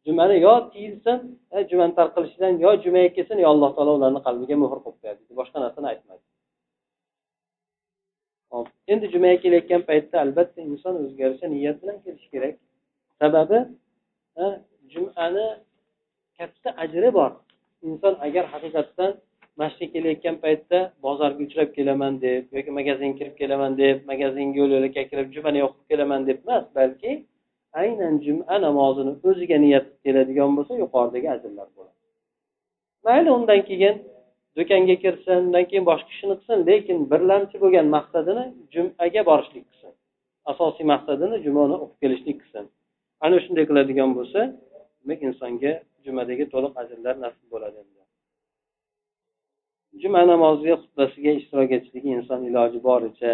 Jumani 0.05 0.35
yo 0.45 0.53
tiyilsin 0.73 1.17
e, 1.55 1.57
jumani 1.69 1.93
tark 1.99 2.11
qilishidan 2.15 2.53
yo 2.65 2.71
jumaga 2.83 3.09
kelsin 3.17 3.37
yo 3.43 3.47
alloh 3.53 3.71
taolo 3.75 3.91
ularni 3.99 4.21
qalbiga 4.27 4.55
muhr 4.63 4.77
qo'yib 4.85 4.97
qo'yadi 5.01 5.21
boshqa 5.39 5.57
narsani 5.65 5.87
aytmadi. 5.93 6.23
Hop 8.53 8.67
endi 8.91 9.05
jumaga 9.13 9.37
kelayotgan 9.43 9.81
paytda 9.89 10.15
albatta 10.25 10.59
inson 10.69 10.93
o'ziga 11.01 11.21
yarasha 11.25 11.47
niyat 11.55 11.77
bilan 11.81 11.97
kelishi 12.03 12.29
kerak. 12.33 12.55
Sababi 13.21 13.59
e, 14.41 14.43
jumani 14.93 15.45
katta 16.37 16.69
ajri 16.83 17.09
bor. 17.19 17.31
Inson 17.87 18.15
agar 18.27 18.45
haqiqatdan 18.53 19.11
masjidga 19.61 19.93
kelayotgan 19.93 20.35
paytda 20.43 20.79
bozorga 21.05 21.41
uchrab 21.47 21.69
kelaman 21.77 22.13
deb 22.25 22.43
yoki 22.57 22.71
magazinga 22.79 23.15
kirib 23.19 23.35
kelaman 23.41 23.71
deb 23.81 23.97
magazinga 24.11 24.55
yo'l 24.59 24.71
yo'lakay 24.75 25.05
kirib 25.11 25.27
jumani 25.35 25.59
o'qib 25.67 25.83
kelaman 25.91 26.21
deb 26.29 26.37
emas 26.45 26.65
balki 26.77 27.11
aynan 27.81 28.13
juma 28.25 28.55
namozini 28.65 29.11
o'ziga 29.29 29.57
niyat 29.65 29.85
qilib 29.85 30.03
keladigan 30.05 30.51
bo'lsa 30.57 30.73
yuqoridagi 30.83 31.27
ajrlar 31.35 31.67
bo'ladi. 31.75 31.97
Mayli 33.05 33.29
undan 33.37 33.61
keyin 33.69 33.95
do'konga 34.57 34.95
kirsin 35.03 35.35
undan 35.45 35.65
keyin 35.69 35.85
boshqa 35.91 36.09
ishini 36.15 36.35
qilsin 36.39 36.57
lekin 36.69 36.97
birlamchi 37.11 37.55
bo'lgan 37.63 37.87
maqsadini 37.95 38.45
jumaga 38.73 39.21
borishlik 39.29 39.65
qilsin. 39.69 39.91
Asosiy 40.51 40.85
maqsadini 40.93 41.37
jumani 41.45 41.75
o'qib 41.83 41.97
kelishlik 42.03 42.37
qilsin. 42.41 42.65
Ana 43.25 43.37
shunday 43.43 43.65
qiladigan 43.69 44.09
bo'lsa 44.17 44.39
demak 45.01 45.19
insonga 45.29 45.73
jumadagi 46.05 46.45
to'liq 46.53 46.73
ajrlar 46.81 47.15
nasib 47.25 47.47
bo'ladi 47.53 47.77
endi. 47.83 48.01
Juma 50.01 50.21
namoziga 50.31 50.75
xutbasiga 50.81 51.31
ishtirok 51.39 51.69
etishligi 51.77 52.09
inson 52.17 52.39
iloji 52.49 52.79
boricha. 52.89 53.31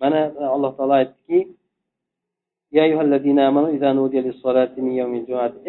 Mana 0.00 0.20
alloh 0.54 0.72
taolo 0.78 0.94
aytdiki 1.02 1.40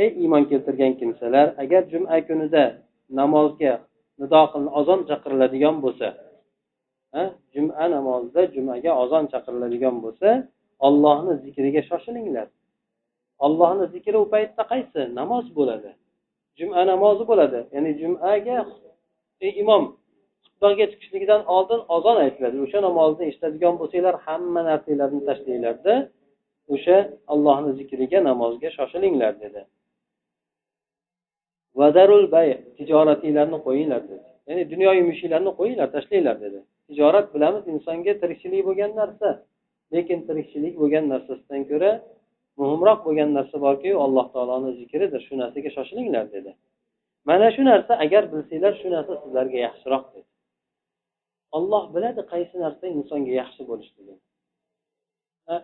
ey 0.04 0.10
iymon 0.24 0.44
keltirgan 0.50 0.94
kimsalar 1.00 1.48
agar 1.64 1.82
juma 1.92 2.18
kunida 2.28 2.64
namozga 3.20 3.74
nido 4.20 4.42
ozon 4.80 5.00
chaqiriladigan 5.10 5.76
bo'lsa 5.84 6.08
juma 7.54 7.86
namozida 7.96 8.42
jumaga 8.56 8.92
ozon 9.04 9.24
chaqiriladigan 9.34 9.96
bo'lsa 10.04 10.30
ollohni 10.88 11.34
zikriga 11.44 11.82
shoshilinglar. 11.90 12.48
Ollohni 13.46 13.86
zikri 13.94 14.18
u 14.24 14.26
paytda 14.34 14.64
qaysi? 14.72 15.02
Namoz 15.20 15.46
bo'ladi. 15.58 15.92
Juma 16.60 16.82
namozi 16.92 17.24
bo'ladi. 17.32 17.60
Ya'ni 17.76 17.92
jumaga 18.02 18.58
ey 19.46 19.52
imom 19.64 19.84
xutbaga 20.46 20.86
chiqishligidan 20.92 21.42
oldin 21.56 21.82
ozon 21.96 22.18
aytiladi. 22.26 22.58
O'sha 22.66 22.80
namozni 22.88 23.24
eshitadigan 23.30 23.76
bo'lsanglar 23.82 24.16
hamma 24.26 24.62
narsanglarni 24.70 25.22
tashlanglarda 25.30 25.94
o'sha 26.74 26.98
allohni 27.34 27.72
zikriga 27.80 28.20
namozga 28.30 28.70
shoshilinglar 28.78 29.34
dedi. 29.44 29.62
Vadarul 31.80 32.26
bay 32.36 32.48
tijoratinglarni 32.78 33.58
qo'yinglar 33.68 34.02
dedi. 34.12 34.26
Ya'ni 34.48 34.64
dunyoviy 34.74 35.04
ishinglarni 35.16 35.52
qo'yinglar 35.60 35.88
tashlanglar 35.96 36.38
dedi. 36.46 36.60
Tijorat 36.88 37.28
bilamiz 37.36 37.64
insonga 37.74 38.14
tirikchilik 38.22 38.62
bo'lgan 38.68 38.92
narsa 39.02 39.30
lekin 39.94 40.20
tirikchilik 40.28 40.74
bo'lgan 40.82 41.06
narsasidan 41.14 41.62
ko'ra 41.72 41.92
muhimroq 42.60 43.00
bo'lgan 43.08 43.30
narsa 43.38 43.58
borki 43.66 43.90
alloh 44.06 44.28
taoloni 44.34 44.72
zikridir. 44.80 45.22
Shu 45.28 45.34
narsaga 45.42 45.70
shoshilinglar 45.78 46.26
dedi. 46.36 46.52
Mana 47.30 47.48
shu 47.56 47.64
narsa 47.72 47.94
agar 48.06 48.24
bilsanglar 48.34 48.74
shu 48.82 48.88
narsa 48.96 49.14
sizlarga 49.24 49.58
yaxshiroq 49.68 50.06
dedi. 50.14 50.30
Olloh 51.58 51.84
biladi 51.96 52.22
qaysi 52.34 52.56
narsa 52.66 52.86
insonga 52.98 53.34
yaxshi 53.42 53.62
bo'lishligini 53.70 54.18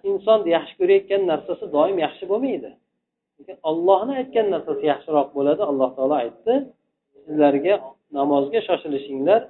inson 0.09 0.39
yaxshi 0.55 0.73
ko'rayotgan 0.79 1.21
narsasi 1.31 1.65
doim 1.75 1.97
yaxshi 2.05 2.25
bo'lmaydi. 2.31 2.71
Lekin 3.37 3.57
ollohni 3.69 4.13
aytgan 4.21 4.47
narsasi 4.55 4.83
yaxshiroq 4.93 5.29
bo'ladi 5.37 5.61
alloh 5.71 5.89
taolo 5.97 6.15
aytdi 6.23 6.53
sizlarga 7.23 7.75
namozga 8.17 8.59
shoshilishinglar 8.67 9.41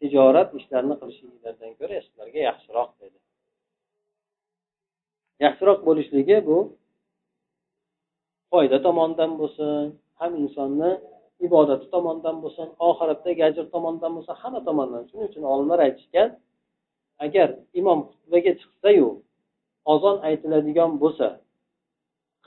tijorat 0.00 0.48
ishlarini 0.58 0.96
qilishinglardan 1.00 1.72
ko'ra 1.80 1.98
sizlarga 2.06 2.40
yaxshiroq 2.48 2.90
dedi. 3.02 3.18
Yaxshiroq 5.44 5.80
bo'lishligi 5.88 6.36
bu 6.48 6.58
foyda 8.50 8.76
tomonidan 8.86 9.32
bo'lsin 9.40 9.84
ham 10.20 10.32
insonni 10.42 10.90
ibodati 11.46 11.86
tomonidan 11.94 12.36
bo'lsin 12.44 12.68
oxiratdagi 12.88 13.42
ajr 13.48 13.64
tomonidan 13.74 14.12
bo'lsin 14.16 14.34
hamma 14.42 14.60
tomondan. 14.68 15.02
Shuning 15.08 15.26
uchun 15.30 15.44
olimlar 15.52 15.78
aytishgan 15.86 16.28
agar 17.24 17.48
imom 17.80 17.98
xutbaga 18.10 18.52
chiqsayu 18.60 19.08
ozon 19.92 20.16
aytiladigan 20.28 20.90
bo'lsa 21.02 21.28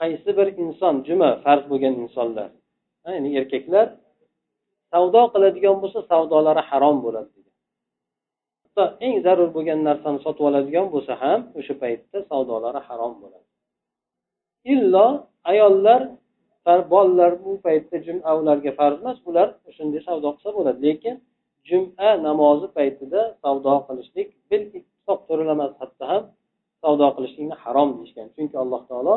qaysi 0.00 0.30
bir 0.38 0.48
inson 0.64 0.94
juma 1.08 1.30
farz 1.44 1.64
bo'lgan 1.70 1.94
insonlar 2.04 2.48
ya'ni 3.04 3.30
erkaklar 3.40 3.86
savdo 4.92 5.22
qiladigan 5.34 5.76
bo'lsa 5.82 6.00
savdolari 6.10 6.62
harom 6.70 6.96
bo'ladi 7.04 7.30
hatto 8.64 8.84
eng 9.06 9.16
zarur 9.26 9.48
bo'lgan 9.56 9.80
narsani 9.88 10.18
sotib 10.24 10.44
oladigan 10.50 10.86
bo'lsa 10.94 11.12
ham 11.22 11.40
o'sha 11.58 11.74
paytda 11.82 12.18
savdolari 12.30 12.80
harom 12.88 13.12
bo'ladi. 13.22 13.46
Illo 14.72 15.06
ayollar 15.50 16.00
bolalar 16.66 17.32
bu 17.44 17.52
paytda 17.66 17.96
juma 18.06 18.30
ularga 18.40 18.72
farz 18.78 18.96
emas 19.02 19.18
ular 19.28 19.48
shunday 19.76 20.00
savdo 20.08 20.28
qilsa 20.36 20.50
bo'ladi. 20.58 20.78
Lekin 20.86 21.14
juma 21.68 22.10
namozi 22.26 22.66
paytida 22.78 23.20
savdo 23.42 23.74
qilishlik 23.86 24.28
bil 24.50 24.62
ittifoq 24.78 25.20
to'ralamas 25.28 25.72
hatto 25.80 26.04
ham 26.12 26.22
savdo 26.82 27.06
qilishlikni 27.16 27.56
harom 27.64 27.88
deyishgan. 27.96 28.26
Chunki 28.36 28.56
alloh 28.62 28.82
taolo 28.90 29.14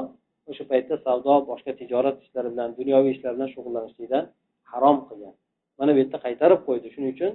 o'sha 0.49 0.63
paytda 0.71 0.95
savdo 1.05 1.33
boshqa 1.49 1.71
tijorat 1.79 2.17
ishlari 2.23 2.49
bilan 2.53 2.69
dunyoviy 2.79 3.11
ishlar 3.15 3.31
bilan 3.35 3.49
shug'ullanishlikdan 3.55 4.23
harom 4.71 4.97
qilgan. 5.07 5.33
Mana 5.79 5.91
bu 5.95 5.99
yerda 6.01 6.17
qaytarib 6.25 6.61
qo'ydi. 6.67 6.87
Shuning 6.93 7.11
uchun 7.15 7.31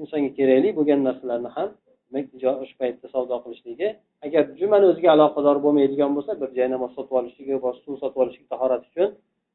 insonga 0.00 0.30
kerakli 0.38 0.68
bo'lgan 0.78 1.00
narsalarni 1.08 1.50
ham 1.56 1.68
o'sha 2.62 2.76
paytda 2.82 3.06
savdo 3.14 3.36
qilishligi 3.44 3.88
agar 4.26 4.42
jumani 4.60 4.86
o'ziga 4.92 5.10
aloqador 5.16 5.56
bo'lmaydigan 5.64 6.10
bo'lsa 6.16 6.32
bir 6.40 6.48
joy 6.56 6.68
namoz 6.74 6.90
sotib 6.96 7.14
olishligi 7.20 7.54
boshqa 7.66 7.82
suv 7.86 7.96
sotib 8.02 8.18
olishlik 8.22 8.46
tahorat 8.52 8.82
uchun 8.90 9.08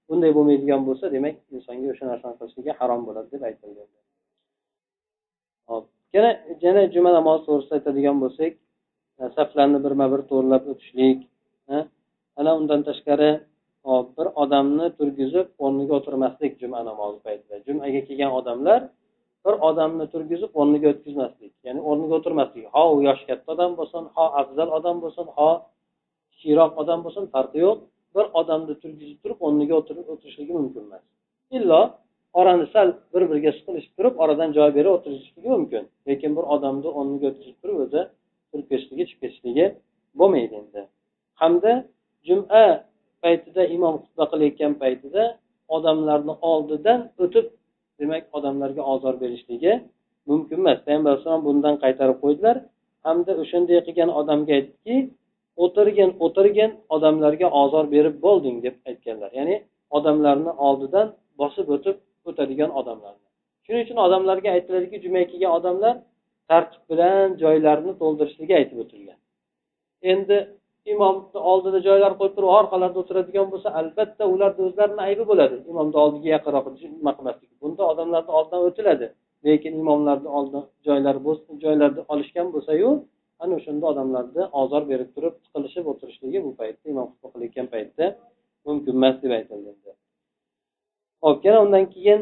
bunday 0.10 0.32
bo'lmaydigan 0.38 0.82
bo'lsa 0.88 1.06
demak 1.16 1.36
insonga 1.56 1.88
o'sha 1.94 2.06
narsani 2.12 2.36
qilishligi 2.40 2.72
harom 2.80 3.02
bo'ladi 3.08 3.28
deb 3.34 3.44
aytilgan. 3.50 3.88
Hop 5.70 5.84
yana 6.16 6.32
yana 6.66 6.82
juma 6.96 7.12
namozi 7.18 7.42
to'g'risida 7.48 7.76
aytadigan 7.80 8.18
bo'lsak 8.24 8.54
e, 9.22 9.24
saflarni 9.38 9.80
birma 9.86 10.06
bir 10.14 10.22
to'g'irlab 10.30 10.64
o'tishlik 10.72 11.20
e, 11.74 11.76
ana 12.40 12.52
undan 12.60 12.82
tashqari 12.90 13.32
hop 13.88 14.08
bir 14.18 14.28
odamni 14.44 14.88
turgizib 14.98 15.48
o'rniga 15.66 15.94
o'tirmaslik 16.00 16.54
juma 16.62 16.80
namozi 16.90 17.20
paytida. 17.28 17.56
Jumaga 17.68 18.02
kelgan 18.08 18.32
odamlar 18.40 18.82
bir 19.46 19.56
odamni 19.70 20.06
turgizib 20.14 20.52
o'rniga 20.62 20.88
o'tkazmaslik. 20.94 21.54
Ya'ni 21.68 21.82
o'rniga 21.90 22.14
o'tirmaslik. 22.20 22.66
Ho 22.76 22.84
u 22.96 22.98
yoshi 23.08 23.26
katta 23.30 23.50
odam 23.56 23.72
bo'lsin 23.80 24.04
ho 24.16 24.26
afzal 24.42 24.70
odam 24.78 24.98
bo'lsin 25.04 25.28
ho 25.38 25.50
kichikroq 26.32 26.72
odam 26.82 27.00
bo'lsin 27.06 27.24
farqi 27.34 27.60
yo'q. 27.66 27.78
Bir 28.16 28.26
odamni 28.40 28.74
turgizib 28.82 29.18
turib 29.24 29.40
o'rniga 29.46 29.76
o'tirishligi 29.82 30.54
mumkin 30.60 30.84
emas. 30.88 31.04
Illo 31.58 31.82
orani 32.40 32.66
sal 32.74 32.88
bir 33.14 33.24
biriga 33.30 33.52
siqilishib 33.58 33.94
turib 33.98 34.16
oradan 34.24 34.50
joy 34.58 34.70
berib 34.78 34.92
o'tirishligi 34.98 35.50
mumkin. 35.56 35.84
Lekin 36.08 36.32
bir 36.38 36.46
odamni 36.56 36.90
o'rniga 37.00 37.26
o'tkazib 37.32 37.58
turib 37.62 37.78
o'zi 37.86 38.02
turib 38.50 38.66
ketishligi 38.72 39.04
chiqib 39.10 39.22
ketishligi 39.24 39.66
bo'lmaydi 40.20 40.54
endi. 40.62 40.82
Hamda 41.42 41.74
juma 42.28 42.66
paytida 43.24 43.62
imom 43.76 43.96
xutba 44.04 44.26
qilayotgan 44.32 44.74
paytida 44.84 45.24
odamlarni 45.76 46.34
oldidan 46.52 47.00
o'tib 47.24 47.46
demak 48.00 48.24
odamlarga 48.38 48.82
ozor 48.94 49.16
berishligi 49.24 49.74
mumkin 50.30 50.58
emas. 50.62 50.80
Payg'ambar 50.86 51.12
alayhisalom 51.12 51.44
bundan 51.48 51.76
qaytarib 51.84 52.18
qo'ydilar. 52.24 52.56
Hamda 53.06 53.32
o'shanday 53.42 53.80
qilgan 53.88 54.10
odamga 54.20 54.54
aytdiki 54.60 54.96
o'tirgin 55.64 56.12
o'tirgin 56.26 56.72
odamlarga 56.96 57.48
ozor 57.62 57.86
berib 57.96 58.16
bo'lding 58.26 58.58
deb 58.66 58.76
aytganlar. 58.90 59.32
Ya'ni 59.40 59.56
odamlarni 59.98 60.52
oldidan 60.68 61.08
bosib 61.42 61.68
o'tib 61.76 61.98
o'tadigan 62.30 62.72
odamlarni. 62.80 63.26
Shuning 63.66 63.82
uchun 63.86 63.98
odamlarga 64.08 64.50
aytiladiki 64.56 64.98
jumaga 65.06 65.28
kelgan 65.32 65.52
odamlar 65.60 65.96
tartib 66.50 66.84
bilan 66.92 67.28
joylarini 67.44 67.94
to'ldirishligi 68.02 68.54
aytib 68.60 68.78
o'tilgan. 68.84 69.20
Endi 70.12 70.38
imomni 70.94 71.40
oldida 71.52 71.80
joylar 71.88 72.14
qo'yib 72.20 72.34
turib 72.38 72.52
orqalarida 72.60 73.00
o'tiradigan 73.04 73.48
bo'lsa 73.54 73.70
albatta 73.80 74.24
ularni 74.34 74.62
o'zlarini 74.68 75.02
aybi 75.08 75.24
bo'ladi. 75.32 75.56
Imomni 75.72 75.98
oldiga 76.04 76.30
yaqinroq 76.36 76.66
nima 76.74 77.12
qilmaslik 77.18 77.52
bunda 77.62 77.84
odamlarni 77.92 78.32
oldidan 78.38 78.62
o'tiladi. 78.70 79.08
Lekin 79.48 79.74
imomlarni 79.82 80.30
oldi 80.38 80.60
joylari 80.88 81.20
joylarni 81.64 82.02
olishgan 82.14 82.48
bo'lsayu 82.56 82.90
ana 83.44 83.54
o'shanda 83.60 83.86
odamlarni 83.94 84.44
ozor 84.62 84.84
berib 84.92 85.10
turib 85.16 85.34
tiqilishib 85.44 85.86
o'tirishligi 85.92 86.40
bu 86.46 86.52
paytda 86.60 86.86
imom 86.94 87.08
xutba 87.12 87.28
qilayotgan 87.34 87.68
paytda 87.76 88.06
mumkin 88.68 88.94
emas 89.00 89.16
deb 89.24 89.32
aytildi. 89.38 89.92
Hop 91.24 91.38
yana 91.48 91.60
undan 91.66 91.86
keyin 91.94 92.22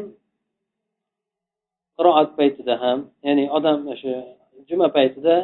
qiroat 1.96 2.30
paytida 2.38 2.74
ham 2.84 2.98
ya'ni 3.26 3.44
odam 3.56 3.78
o'sha 3.92 4.14
juma 4.68 4.88
paytida 4.96 5.34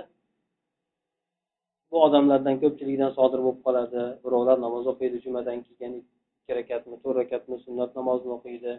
bu 1.91 1.97
odamlardan 2.07 2.57
ko'pchiligidan 2.63 3.13
sodir 3.19 3.41
bo'lib 3.45 3.61
qoladi. 3.67 4.01
Birovlar 4.25 4.57
namoz 4.67 4.85
o'qiydi 4.93 5.17
jumadan 5.25 5.59
keyin 5.67 5.93
ikki 6.39 6.53
rakatmi 6.59 6.97
to'rt 7.03 7.17
rakatmi 7.23 7.57
sunnat 7.67 7.91
namozini 7.99 8.33
o'qiydi. 8.39 8.73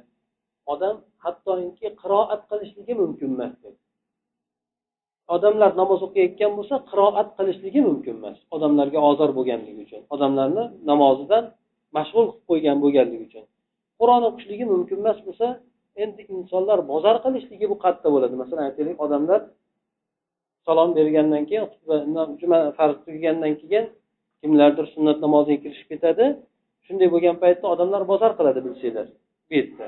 Odam 0.73 0.95
hattoki 1.23 1.87
qiroat 2.01 2.41
qilishligi 2.51 2.93
mumkin 3.01 3.29
emas 3.35 3.53
odamlar 5.35 5.71
namoz 5.81 5.99
o'qiyotgan 6.07 6.51
bo'lsa 6.57 6.75
qiroat 6.89 7.29
qilishligi 7.37 7.81
mumkin 7.89 8.15
emas 8.19 8.37
odamlarga 8.55 8.99
ozor 9.09 9.29
bo'lganligi 9.37 9.81
uchun 9.85 10.01
odamlarni 10.15 10.63
namozidan 10.91 11.43
mashg'ul 11.97 12.25
qilib 12.29 12.45
qo'ygan 12.49 12.77
bo'lganligi 12.83 13.23
uchun. 13.29 13.45
Qur'on 13.99 14.23
o'qishligi 14.29 14.65
mumkin 14.73 14.97
emas 15.03 15.19
bo'lsa 15.27 15.47
endi 16.03 16.21
insonlar 16.35 16.79
bozor 16.91 17.15
qilishligi 17.25 17.65
bu 17.71 17.75
qayerda 17.83 18.09
bo'ladi. 18.15 18.35
Masalan 18.43 18.63
aytaylik 18.69 18.97
odamlar 19.05 19.41
salom 20.65 20.89
bergandan 20.97 21.43
keyin 21.49 21.65
juma 22.41 22.59
farz 22.77 22.95
tugagandan 23.05 23.53
keyin 23.61 23.85
kimlardir 24.41 24.85
sunnat 24.93 25.17
namoziga 25.25 25.59
kirishib 25.63 25.87
ketadi. 25.93 26.25
Shunday 26.85 27.07
bo'lgan 27.13 27.35
paytda 27.43 27.65
odamlar 27.73 28.01
bozor 28.11 28.31
qiladi 28.37 28.59
bilsanglar 28.65 29.07
bu 29.49 29.53
yerda. 29.57 29.85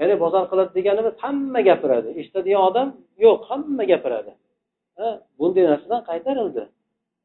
Ya'ni 0.00 0.14
bozor 0.24 0.44
qiladi 0.50 0.70
deganimiz 0.78 1.14
hamma 1.24 1.60
gapiradi. 1.68 2.08
Eshitadigan 2.20 2.62
odam 2.70 2.88
yo'q 3.24 3.40
hamma 3.50 3.84
gapiradi. 3.92 4.32
Bunday 5.38 5.64
narsadan 5.72 6.00
qaytarildi. 6.10 6.62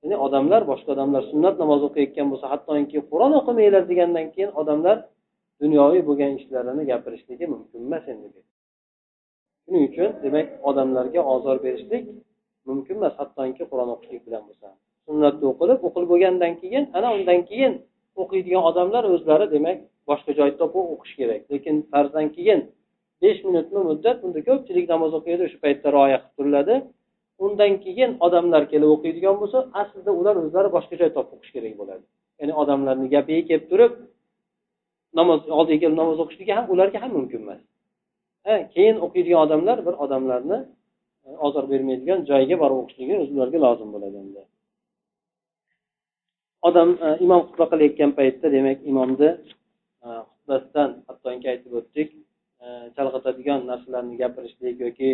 Ya'ni 0.03 0.17
odamlar 0.25 0.61
boshqa 0.71 0.89
odamlar 0.95 1.23
sunnat 1.31 1.55
namoz 1.63 1.81
o'qiyotgan 1.87 2.27
bo'lsa 2.31 2.45
hattoki 2.53 2.99
qur'on 3.11 3.31
o'qimanglar 3.39 3.83
degandan 3.91 4.27
keyin 4.33 4.51
odamlar 4.61 4.97
dunyoviy 5.63 6.01
bo'lgan 6.09 6.31
ishlarini 6.39 6.83
gapirishligi 6.91 7.45
mumkin 7.53 7.79
emas 7.87 8.05
endi 8.13 8.27
shuning 9.63 9.83
uchun 9.89 10.09
demak 10.23 10.47
odamlarga 10.69 11.21
ozor 11.35 11.57
berishlik 11.65 12.03
mumkin 12.69 12.95
emas 12.99 13.13
hattoki 13.19 13.63
qur'on 13.71 13.89
o'qishlik 13.95 14.21
bilan 14.27 14.41
bo'lsa. 14.47 14.67
Sunnatni 15.07 15.45
o'qilib 15.51 15.79
o'qilib 15.87 16.09
bo'lgandan 16.13 16.53
keyin 16.61 16.83
ana 16.97 17.09
undan 17.17 17.39
keyin 17.49 17.73
o'qiydigan 18.21 18.63
odamlar 18.69 19.03
o'zlari 19.13 19.47
demak 19.55 19.77
boshqa 20.09 20.31
joy 20.39 20.51
topib 20.61 20.85
o'qish 20.93 21.13
kerak. 21.19 21.41
Lekin 21.51 21.75
farzdan 21.91 22.27
keyin 22.37 22.59
besh 23.21 23.39
minutmi 23.47 23.79
muddat 23.89 24.17
bunda 24.23 24.39
ko'pchilik 24.49 24.85
namoz 24.93 25.11
o'qiydi 25.19 25.41
o'sha 25.47 25.57
paytda 25.65 25.87
rioya 25.95 26.17
qilib 26.21 26.35
turiladi. 26.37 26.75
Undan 27.45 27.73
keyin 27.85 28.11
odamlar 28.25 28.63
kelib 28.71 28.89
o'qiydigan 28.95 29.35
bo'lsa 29.41 29.57
aslida 29.81 30.11
ular 30.19 30.35
o'zlari 30.43 30.69
boshqa 30.77 30.95
joy 31.01 31.11
topib 31.17 31.33
o'qish 31.37 31.51
kerak 31.55 31.73
bo'ladi. 31.81 32.03
Ya'ni 32.39 32.53
odamlarni 32.61 33.07
gapiga 33.15 33.43
kelib 33.49 33.65
turib 33.71 33.93
namoz 35.19 35.39
oldiga 35.57 35.79
kelib 35.83 35.97
namoz 36.01 36.17
o'qishligi 36.23 36.53
ham 36.57 36.65
ularga 36.73 36.97
ham 37.03 37.11
mumkin 37.17 37.39
emas. 37.45 37.61
Keyin 38.73 38.95
o'qiydigan 39.05 39.39
odamlar 39.45 39.77
bir 39.87 39.95
odamlarni 40.05 40.59
ozor 41.47 41.65
bermaydigan 41.71 42.19
joyga 42.29 42.55
borib 42.63 42.77
o'qishligi 42.81 43.15
o'zlariga 43.23 43.59
lozim 43.65 43.89
bo'ladi 43.95 44.17
endi. 44.23 44.41
Odam 46.67 46.89
e, 47.05 47.07
imom 47.25 47.41
xutba 47.47 47.65
qilayotgan 47.71 48.11
paytda 48.19 48.47
demak 48.57 48.79
imomni 48.91 49.29
e, 50.05 50.07
xutbasidan 50.29 50.89
hattoki 51.07 51.47
aytib 51.53 51.73
o'tdik 51.79 52.09
e, 52.63 52.65
chalg'itadigan 52.95 53.59
narsalarni 53.71 54.15
gapirishlik 54.23 54.75
yoki 54.85 55.11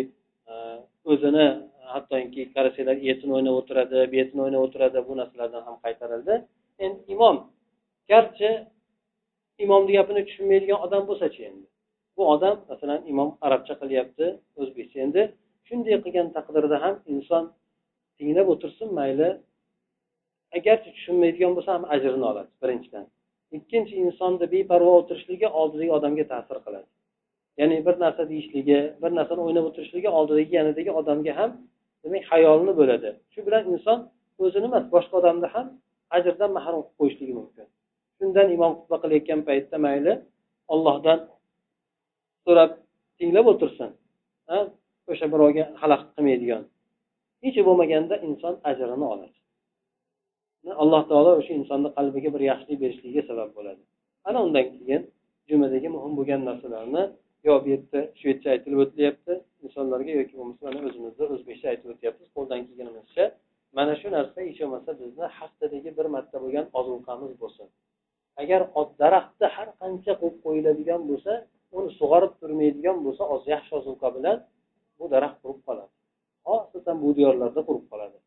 o'zini 1.12 1.46
hattoki 1.92 2.42
qarasanglar 2.54 2.96
etini 3.12 3.32
o'ynab 3.38 3.54
o'tiradi 3.60 3.98
betini 4.14 4.40
o'ynab 4.46 4.62
o'tiradi 4.66 4.98
bu 5.08 5.12
narsalardan 5.20 5.62
ham 5.68 5.76
qaytarildi. 5.84 6.34
Endi 6.84 7.00
imom 7.14 7.36
garchi 8.12 8.50
imomni 9.64 9.92
gapini 9.98 10.22
tushunmaydigan 10.28 10.78
odam 10.86 11.02
bo'lsachi 11.10 11.40
endi? 11.50 11.66
Bu 12.16 12.22
odam 12.34 12.56
masalan 12.70 13.00
imom 13.12 13.30
arabcha 13.46 13.74
qilyapti 13.82 14.26
o'zbekcha. 14.60 14.98
Endi 15.06 15.22
shunday 15.72 15.96
qilgan 16.04 16.28
taqdirda 16.36 16.76
ham 16.84 16.94
inson 17.14 17.44
tinglab 18.18 18.48
o'tirsin 18.54 18.88
mayli. 18.98 19.28
Agarchi 20.58 20.90
tushunmaydigan 20.96 21.52
bo'lsa 21.56 21.70
ham 21.76 21.84
ajrini 21.94 22.24
oladi 22.30 22.50
birinchidan. 22.62 23.04
Ikkinchi 23.56 23.94
insonni 24.04 24.46
beparvo 24.54 24.92
o'tirishligi 25.00 25.48
oldidagi 25.60 25.92
odamga 25.98 26.24
ta'sir 26.32 26.56
qiladi. 26.64 26.88
Ya'ni 27.60 27.76
bir 27.86 27.94
narsa 28.04 28.22
deyishligi 28.30 28.78
bir 29.02 29.10
narsani 29.18 29.40
o'ynab 29.46 29.64
o'tirishligi 29.70 30.08
oldidagi 30.18 30.52
yonidagi 30.58 30.92
odamga 31.00 31.32
ham 31.40 31.50
demak 32.04 32.24
hayolni 32.32 32.72
bo'ladi. 32.80 33.08
Shu 33.32 33.40
bilan 33.46 33.64
inson 33.74 33.98
o'zini 34.44 34.66
emas 34.70 34.84
boshqa 34.94 35.14
odamni 35.20 35.48
ham 35.54 35.66
ajrdan 36.16 36.50
mahrum 36.58 36.82
qilib 36.82 36.96
qo'yishligi 37.00 37.34
mumkin. 37.40 37.66
Shundan 38.18 38.48
imom 38.56 38.72
xutba 38.78 38.96
qilayotgan 39.02 39.40
paytda 39.48 39.76
mayli 39.86 40.12
ollohdan 40.74 41.18
so'rab 42.44 42.70
tinglab 43.18 43.46
o'tirsin. 43.52 43.90
O'sha 45.10 45.26
birovga 45.32 45.64
xalaqit 45.80 46.10
qilmaydigan. 46.16 46.62
Hech 47.44 47.58
bo'lmaganda 47.68 48.14
inson 48.28 48.54
ajrini 48.70 49.06
oladi. 49.14 49.36
Alloh 50.82 51.02
taolo 51.10 51.30
o'sha 51.40 51.52
insonni 51.60 51.88
qalbiga 51.96 52.28
bir 52.34 52.42
yaxshilik 52.50 52.78
berishligiga 52.82 53.22
sabab 53.30 53.50
bo'ladi. 53.56 53.82
Ana 54.28 54.38
undan 54.46 54.66
keyin 54.76 55.02
jumadagi 55.48 55.88
muhim 55.96 56.12
bo'lgan 56.18 56.40
narsalarni 56.48 57.02
yo 57.46 57.54
bu 57.62 57.68
yerda 57.72 58.00
shvedcha 58.20 58.48
aytilib 58.54 58.78
o'tilyapti 58.84 59.32
insonlarga 59.64 60.12
yoki 60.20 60.34
bo'lmasa 60.38 60.62
mana 60.68 60.80
o'zimizda 60.88 61.24
o'zbekcha 61.34 61.66
aytib 61.72 61.88
o'tyapmiz 61.94 62.28
qo'ldan 62.36 62.60
kelganimizcha 62.66 63.24
mana 63.76 63.94
shu 64.00 64.08
narsa 64.16 64.38
hech 64.48 64.60
bo'lmasa 64.62 64.90
bizni 65.02 65.26
haftadagi 65.38 65.90
bir 65.98 66.06
marta 66.14 66.36
bo'lgan 66.44 66.66
ozuqamiz 66.80 67.32
bo'lsin. 67.42 67.66
Agar 68.42 68.60
daraxtni 69.02 69.46
har 69.56 69.68
qancha 69.80 70.12
qo'yib 70.20 70.36
qo'yiladigan 70.44 71.02
bo'lsa 71.10 71.32
uni 71.76 71.90
sug'orib 72.00 72.32
turmaydigan 72.40 72.96
bo'lsa 73.06 73.22
oz 73.34 73.42
yaxshi 73.54 73.72
ozuqa 73.80 74.08
bilan 74.16 74.36
bu 75.02 75.06
daraxt 75.14 75.38
qurib 75.42 75.60
qoladi. 75.68 75.92
Xosatan 76.46 76.96
bu 77.04 77.10
diyorlarda 77.18 77.60
qurib 77.68 77.84
qoladi. 77.92 78.18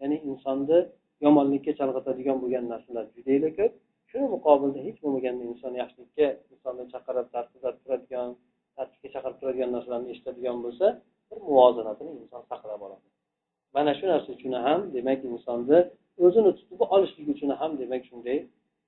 Ya'ni 0.00 0.16
insonni 0.30 0.78
yomonlikka 1.24 1.72
chalg'itadigan 1.78 2.36
bo'lgan 2.42 2.64
narsalar 2.72 3.04
juda 3.16 3.50
ko'p. 3.58 3.72
Shuni 4.10 4.26
muqobilda 4.34 4.80
hech 4.86 4.98
bo'lmaganda 5.02 5.42
inson 5.52 5.72
yaxshilikka 5.82 6.26
insonni 6.52 6.84
chaqirib 6.92 7.26
tartibda 7.34 7.70
turadigan 7.80 8.28
tartibga 8.76 9.08
chaqirib 9.14 9.36
turadigan 9.40 9.70
narsalarni 9.76 10.08
eshitadigan 10.14 10.58
bo'lsa 10.64 10.86
bir 11.28 11.38
muvozanatini 11.48 12.12
inson 12.22 12.42
saqlab 12.50 12.80
oladi. 12.86 13.06
Mana 13.76 13.92
shu 13.98 14.04
narsa 14.12 14.28
uchun 14.36 14.52
ham 14.66 14.80
demak 14.96 15.20
insonni 15.32 15.78
o'zini 16.24 16.50
tutib 16.58 16.80
olishlik 16.94 17.26
uchun 17.34 17.50
ham 17.60 17.70
demak 17.82 18.02
shunday 18.08 18.38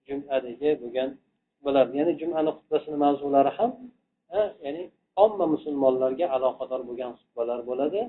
jumadagi 0.09 0.70
bo'lgan 0.82 1.09
bo'ladi. 1.64 1.91
Ya'ni 2.01 2.12
jumani 2.20 2.51
xutbasini 2.57 2.97
mavzulari 3.05 3.51
ham 3.59 3.70
ya'ni 4.64 4.82
omma 5.25 5.47
musulmonlarga 5.55 6.27
aloqador 6.37 6.81
bo'lgan 6.89 7.12
xutbalar 7.19 7.61
bo'ladi 7.71 8.01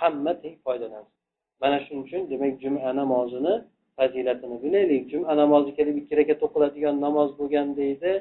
hamma 0.00 0.32
teng 0.42 0.56
foydalansin. 0.64 1.14
Mana 1.62 1.76
shuning 1.84 2.02
uchun 2.06 2.22
demak 2.32 2.52
juma 2.62 2.90
namozini 3.00 3.54
fazilatini 3.96 4.56
bilaylik. 4.64 5.02
Juma 5.12 5.32
namozi 5.42 5.70
kelib 5.78 5.96
ikki 6.00 6.14
rakat 6.20 6.40
o'qiladigan 6.46 6.96
namoz 7.06 7.30
bo'lgan 7.40 7.68
deydi 7.80 8.12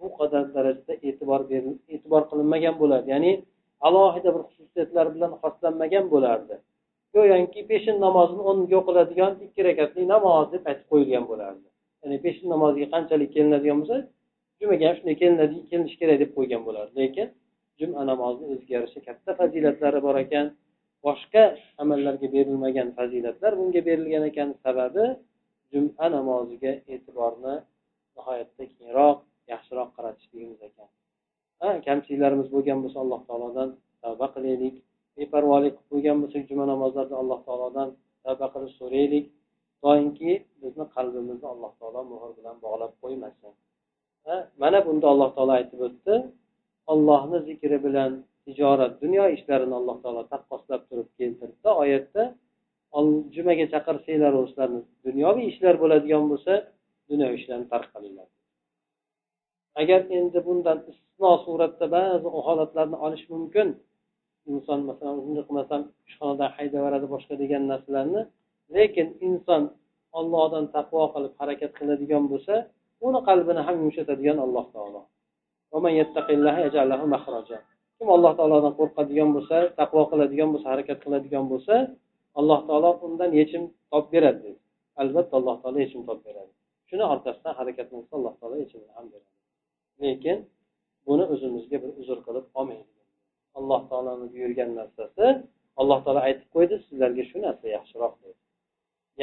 bu 0.00 0.06
qadar 0.18 0.44
darajada 0.56 0.94
e'tibor 1.08 1.40
e'tibor 1.94 2.22
qilinmagan 2.30 2.74
bo'lardi 2.82 3.08
ya'ni 3.14 3.32
alohida 3.88 4.30
bir 4.34 4.42
xususiyatlar 4.48 5.06
bilan 5.14 5.32
xoslanmagan 5.42 6.04
bo'lardi. 6.14 6.54
Go'yoki 7.14 7.60
peshin 7.70 7.96
namozini 8.06 8.42
o'rniga 8.50 8.76
o'qiladigan 8.80 9.32
ikki 9.46 9.60
rakatli 9.68 10.02
namoz 10.14 10.46
deb 10.54 10.62
aytib 10.70 10.86
qo'yilgan 10.92 11.24
bo'lardi. 11.30 11.66
Ya'ni 12.02 12.16
peshin 12.24 12.46
namoziga 12.54 12.86
qanchalik 12.94 13.30
kelinadigan 13.36 13.78
bo'lsa 13.80 13.96
jumaga 14.60 14.84
ham 14.88 14.96
shunday 14.98 15.16
kelinadi 15.22 15.56
kelinishi 15.70 15.96
kerak 16.02 16.16
deb 16.22 16.30
qo'ygan 16.36 16.62
bo'lardi. 16.68 16.94
Lekin 17.02 17.26
juma 17.78 18.00
namozini 18.10 18.50
o'ziga 18.54 18.72
yarasha 18.76 19.00
katta 19.08 19.30
fazilatlari 19.40 20.00
bor 20.06 20.16
ekan. 20.24 20.46
Boshqa 21.06 21.42
amallarga 21.82 22.26
berilmagan 22.36 22.88
fazilatlar 22.98 23.52
bunga 23.60 23.80
berilgan 23.88 24.24
ekan. 24.30 24.48
Sababi 24.64 25.04
juma 25.72 26.06
namoziga 26.16 26.72
e'tiborni 26.94 27.54
nihoyatda 28.16 28.64
kengroq 28.76 29.18
yaxshiroq 29.52 29.88
qaratishligimiz 29.96 30.60
ekan. 30.68 30.88
Ha 31.60 31.68
kamchiliklarimiz 31.86 32.48
bo'lgan 32.54 32.78
bo'lsa 32.84 32.98
alloh 33.04 33.20
taolodan 33.28 33.68
tavba 34.02 34.26
qilaylik. 34.34 34.74
Beparvolik 35.18 35.76
bo'lgan 35.90 36.16
bo'lsak 36.22 36.42
juma 36.50 36.64
namozlarida 36.72 37.16
alloh 37.22 37.40
taolodan 37.48 37.88
tavba 38.24 38.46
qilib 38.54 38.72
so'raylik. 38.80 39.26
Doimki 39.84 40.32
bizni 40.62 40.84
qalbimizni 40.96 41.46
alloh 41.54 41.72
taolo 41.80 42.00
muhr 42.12 42.30
bilan 42.38 42.56
bog'lab 42.64 42.92
qo'ymasin. 43.02 43.52
Mana 44.62 44.78
bunda 44.86 45.06
alloh 45.12 45.30
taolo 45.36 45.52
aytib 45.58 45.80
o'tdi. 45.88 46.14
Ollohni 46.92 47.38
zikri 47.48 47.78
bilan 47.86 48.12
tijorat 48.44 48.92
dunyo 49.02 49.24
ishlarini 49.36 49.74
alloh 49.80 49.96
taolo 50.02 50.22
taqqoslab 50.32 50.82
turib 50.88 51.08
keltirdida 51.18 51.70
oyatda 51.82 52.22
jumaga 53.34 53.66
chaqirsanglar 53.74 54.32
sizlarni 54.48 54.80
dunyoviy 55.06 55.46
ishlar 55.52 55.74
bo'ladigan 55.82 56.24
bo'lsa 56.32 56.52
dunyo 57.10 57.28
ishlarini 57.38 57.68
tark 57.72 57.88
qilinglar. 57.94 58.28
Agar 59.80 60.00
endi 60.18 60.38
bundan 60.48 60.78
istisno 60.90 61.30
suratda 61.44 61.86
ba'zi 61.96 62.28
holatlarni 62.46 62.96
olish 63.06 63.24
mumkin 63.34 63.68
inson 64.52 64.80
masalan 64.88 65.16
bunday 65.24 65.44
qilmasam 65.48 65.82
ishxonadan 66.08 66.50
haydab 66.56 66.78
yuboradi 66.80 67.06
boshqa 67.14 67.34
degan 67.42 67.62
narsalarni 67.72 68.22
lekin 68.76 69.08
inson 69.28 69.62
ollohdan 70.18 70.64
taqvo 70.76 71.02
qilib 71.14 71.32
harakat 71.40 71.72
qiladigan 71.78 72.24
bo'lsa 72.32 72.54
uni 73.06 73.20
qalbini 73.28 73.60
ham 73.66 73.76
yumshatadigan 73.82 74.38
alloh 74.46 74.66
taolo. 74.74 75.00
Kim 77.96 78.08
alloh 78.16 78.32
taolodan 78.38 78.72
qo'rqadigan 78.80 79.30
bo'lsa 79.36 79.56
taqvo 79.80 80.02
qiladigan 80.10 80.48
bo'lsa 80.52 80.66
harakat 80.74 80.98
qiladigan 81.04 81.44
bo'lsa 81.52 81.74
alloh 82.38 82.60
taolo 82.68 82.90
undan 83.06 83.30
yechim 83.40 83.62
topib 83.90 84.10
beradi 84.14 84.40
deydi 84.44 84.60
albatta 85.02 85.34
alloh 85.40 85.56
taolo 85.62 85.78
yechim 85.84 86.02
topib 86.08 86.24
beradi. 86.28 86.52
Shuni 86.88 87.04
orqasidan 87.12 87.54
harakatlansa 87.60 88.12
alloh 88.18 88.34
taolo 88.40 88.56
yechimini 88.62 88.92
ham 88.96 89.06
beradi. 89.12 89.30
Lekin 90.02 90.38
buni 91.06 91.24
o'zimizga 91.32 91.76
bir 91.82 91.90
uzr 92.00 92.18
qilib 92.26 92.46
olmaylik 92.58 92.90
alloh 93.58 93.80
taoloni 93.90 94.26
buyurgan 94.34 94.70
narsasi 94.80 95.26
alloh 95.80 95.98
taolo 96.04 96.20
aytib 96.28 96.48
qo'ydi 96.54 96.74
sizlarga 96.86 97.24
shu 97.30 97.36
narsa 97.46 97.66
yaxshiroq 97.76 98.14
dedi. 98.22 98.40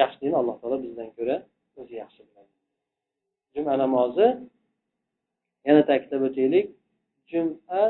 Yaxshilikni 0.01 0.37
alloh 0.41 0.55
taolo 0.61 0.77
bizdan 0.85 1.09
ko'ra 1.17 1.35
o'zi 1.79 1.93
yaxshi 2.03 2.21
biladi. 2.27 2.51
Juma 3.53 3.73
namozi 3.83 4.27
yana 5.67 5.81
ta'kidlab 5.89 6.21
o'taylik 6.29 6.67
juma 7.31 7.83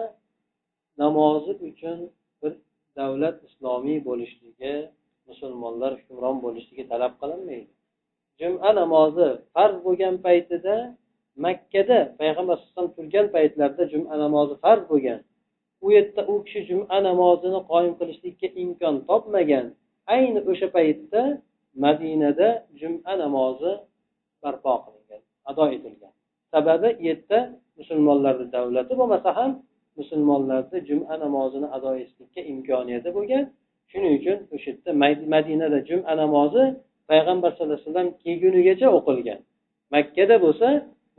namozi 1.02 1.52
uchun 1.70 1.98
bir 2.42 2.54
davlat 2.98 3.38
islomiy 3.48 4.00
bo'lishligi 4.10 4.74
musulmonlar 5.30 5.92
hukmron 6.00 6.38
bo'lishligi 6.46 6.84
talab 6.92 7.14
qilinmaydi. 7.22 7.72
Juma 8.40 8.70
namozi 8.82 9.28
farz 9.54 9.78
bo'lgan 9.86 10.16
paytida 10.26 10.76
makkada 11.46 12.00
payg'ambar 12.20 12.56
alayhisalom 12.58 12.92
turgan 12.98 13.28
paytlarida 13.36 13.84
juma 13.94 14.14
namozi 14.24 14.56
farz 14.64 14.84
bo'lgan. 14.92 15.20
U 15.86 15.88
yerda 15.96 16.22
u 16.32 16.34
kishi 16.46 16.62
juma 16.70 16.98
namozini 17.10 17.60
qoyim 17.72 17.94
qilishlikka 18.00 18.48
imkon 18.64 18.96
topmagan. 19.10 19.66
Ayni 20.14 20.40
o'sha 20.52 20.68
paytda 20.78 21.22
madinada 21.84 22.48
juma 22.80 23.14
namozi 23.24 23.72
barpo 24.44 24.74
qilingan 24.86 25.22
ado 25.50 25.64
etilgan. 25.76 26.14
Sababi 26.54 26.90
u 27.00 27.04
yerda 27.10 27.40
musulmonlarni 27.80 28.46
davlati 28.56 28.94
bo'lmasa 29.00 29.30
ham 29.38 29.52
musulmonlarda 30.00 30.78
juma 30.90 31.14
namozini 31.24 31.68
ado 31.76 31.90
etishlikka 32.02 32.42
imkoniyati 32.54 33.10
bo'lgan. 33.18 33.44
Shuning 33.92 34.14
uchun 34.20 34.38
o'sha 34.56 34.70
yerda 34.72 34.92
madinada 35.34 35.80
juma 35.90 36.14
namozi 36.24 36.64
payg'ambar 37.10 37.50
sallallohu 37.52 37.80
alayhi 37.80 37.90
vasallam 37.90 38.10
kelgunigacha 38.24 38.88
o'qilgan. 38.98 39.40
Makkada 39.96 40.36
bo'lsa 40.46 40.68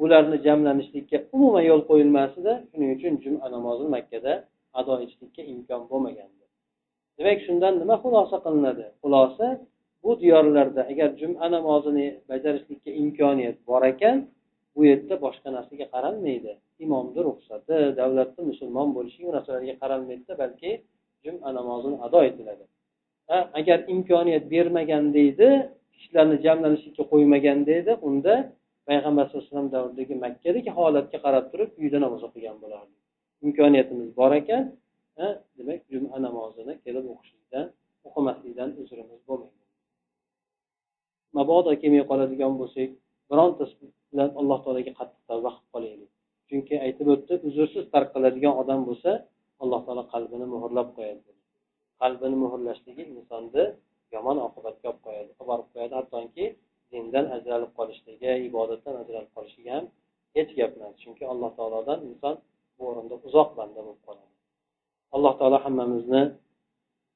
ularni 0.03 0.39
jamlanishlikka 0.47 1.17
umuman 1.35 1.65
yo'l 1.71 1.83
qo'yilmasdi. 1.91 2.53
Shuning 2.71 2.91
uchun 2.97 3.13
juma 3.25 3.47
namozini 3.55 3.91
makkada 3.97 4.33
ado 4.81 4.93
etishlikka 5.05 5.43
imkon 5.53 5.83
bo'lmagan 5.91 6.31
demak 7.19 7.39
shundan 7.47 7.75
nima 7.83 7.97
xulosa 8.05 8.37
qilinadi? 8.45 8.85
Xulosa 9.03 9.47
bu 10.03 10.11
diyorlarda 10.23 10.83
agar 10.93 11.09
juma 11.21 11.47
namozini 11.55 12.07
bajarishlikka 12.31 12.91
imkoniyat 13.03 13.57
bor 13.69 13.83
ekan 13.93 14.17
bu 14.75 14.81
yerda 14.91 15.15
boshqa 15.25 15.49
narsaga 15.57 15.87
qaralmaydi. 15.95 16.53
Imomni 16.85 17.21
ruxsati 17.29 17.77
davlatni 18.01 18.43
musulmon 18.51 18.89
bo'lishi 18.97 19.21
bu 19.27 19.31
narsalarga 19.37 19.75
qaralmaydida 19.83 20.35
balki 20.43 20.71
juma 21.25 21.49
namozini 21.59 21.97
ado 22.07 22.21
etiladi. 22.29 22.65
Agar 23.59 23.79
imkoniyat 23.95 24.45
bermagan 24.55 25.05
deydi 25.19 25.49
kishilarni 25.95 26.37
jamlanishlikka 26.47 27.05
qo'ymagan 27.13 27.59
deydi 27.71 27.93
unda 28.09 28.35
payg'ambar 28.89 29.25
sallallohu 29.27 29.45
alayhi 29.45 29.55
vasallam 29.55 29.71
davridagi 29.77 30.15
makkadagi 30.25 30.71
holatga 30.79 31.19
qarab 31.25 31.45
turib 31.53 31.71
uyda 31.83 31.99
namoz 32.05 32.23
o'qigan 32.29 32.57
bo'lardi. 32.63 32.95
Imkoniyatimiz 33.47 34.09
bor 34.21 34.33
ekan 34.41 34.65
demak 35.57 35.81
juma 35.93 36.17
namozini 36.27 36.75
kelib 36.85 37.05
o'qishlikdan 37.13 37.67
o'qimaslikdan 38.09 38.69
uzrimiz 38.83 39.21
bo'lmaydi. 39.29 39.63
Mabodo 41.37 41.71
kelmay 41.83 42.05
qoladigan 42.11 42.53
bo'lsak 42.61 42.91
birontasi 43.31 43.85
bilan 44.13 44.31
alloh 44.41 44.59
taologa 44.65 44.93
qattiq 45.01 45.23
tavba 45.31 45.51
qilib 45.57 45.69
qolaylik 45.75 46.11
chunki 46.49 46.75
aytib 46.87 47.07
o'tdi 47.15 47.35
uzrsiz 47.49 47.85
tarqaladigan 47.95 48.55
odam 48.63 48.81
bo'lsa 48.89 49.11
alloh 49.63 49.81
taolo 49.87 50.05
qalbini 50.15 50.47
muhrlab 50.55 50.89
qo'yadi 50.97 51.31
qalbini 52.03 52.37
muhrlashligi 52.45 53.05
insonni 53.17 53.65
yomon 54.15 54.39
oqibatga 54.49 54.87
olib 54.91 55.01
qo'yadi 55.07 55.31
olib 55.33 55.49
borib 55.51 55.69
qo'yadi. 55.73 55.93
Hattoki 56.01 56.47
dindan 56.93 57.27
ajralib 57.37 57.71
qolishligi 57.79 58.33
ibodatdan 58.49 58.95
ajralib 59.03 59.31
qolishligi 59.37 59.71
ham 59.77 59.85
hech 60.37 60.51
gap 60.59 60.73
emas. 60.79 60.95
Chunki 61.03 61.25
alloh 61.33 61.51
taolodan 61.59 61.99
inson 62.11 62.35
bu 62.77 62.83
o'rinda 62.91 63.17
uzoq 63.29 63.49
banda 63.59 63.81
bo'lib 63.87 64.03
qoladi. 64.09 64.33
Alloh 65.17 65.33
taolo 65.41 65.59
hammamizni 65.65 66.23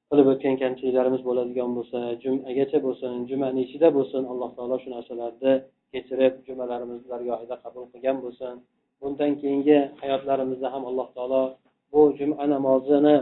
qilib 0.09 0.27
o'tgan 0.33 0.55
kamchiliklarimiz 0.63 1.21
bo'ladigan 1.29 1.69
bo'lsa 1.77 1.99
jumagacha 2.23 2.77
bo'lsin 2.85 3.11
jumani 3.29 3.59
ichida 3.65 3.87
bo'lsin 3.97 4.21
alloh 4.31 4.49
taolo 4.57 4.75
shu 4.83 4.89
narsalarni 4.95 5.53
kechirib 5.91 6.33
jumalarimizni 6.47 7.07
dargohida 7.13 7.55
qabul 7.63 7.85
qilgan 7.93 8.17
bo'lsin. 8.23 8.55
Bundan 9.01 9.31
keyingi 9.41 9.77
hayotlarimizda 10.01 10.67
ham 10.73 10.83
alloh 10.89 11.07
taolo 11.15 11.43
bu 11.91 12.01
juma 12.19 12.45
namozini 12.53 13.15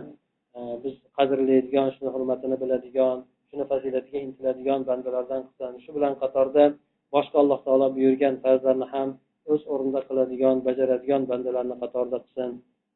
e, 0.58 0.60
biz 0.84 0.96
qadrlaydigan 1.18 1.88
shuni 1.96 2.10
hurmatini 2.16 2.56
biladigan 2.64 3.18
shuni 3.50 3.64
fazilatiga 3.72 4.20
intiladigan 4.28 4.80
bandalardan 4.90 5.42
qilsin. 5.48 5.74
Shu 5.84 5.90
bilan 5.98 6.14
qatorda 6.22 6.64
boshqa 7.16 7.38
alloh 7.44 7.60
taolo 7.66 7.88
buyurgan 7.98 8.36
farzlarni 8.44 8.88
ham 8.94 9.10
o'z 9.52 9.62
o'rnida 9.74 10.02
qiladigan 10.08 10.56
bajaradigan 10.68 11.22
bandalarni 11.32 11.76
qatorida 11.84 12.18
qilsin. 12.26 12.52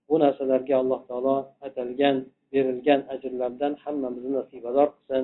Bu 0.08 0.16
narsalarga 0.24 0.76
alloh 0.82 1.02
taolo 1.10 1.36
atalgan 1.68 2.16
berilgan 2.54 3.02
ajrlardan 3.14 3.74
hammamizni 3.84 4.32
nasibador 4.40 4.88
qilsin. 4.96 5.24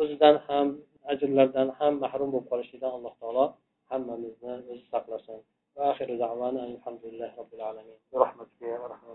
O'zidan 0.00 0.36
ham 0.46 0.66
ajrlardan 1.12 1.68
ham 1.78 1.92
mahrum 2.04 2.28
bo'lib 2.32 2.46
qolishlikdan 2.52 2.92
alloh 2.96 3.14
taolo 3.22 3.44
hammamizni 3.90 4.54
o'zi 4.56 4.84
saqlasin 4.92 5.40
va 5.76 5.90
oxiru 5.92 6.16
da'vana 6.24 6.60
alhamdulillahi 6.70 7.36
robbil 7.40 7.62
alamin 7.70 7.98
rahmatiga 8.24 8.80
va 8.82 8.88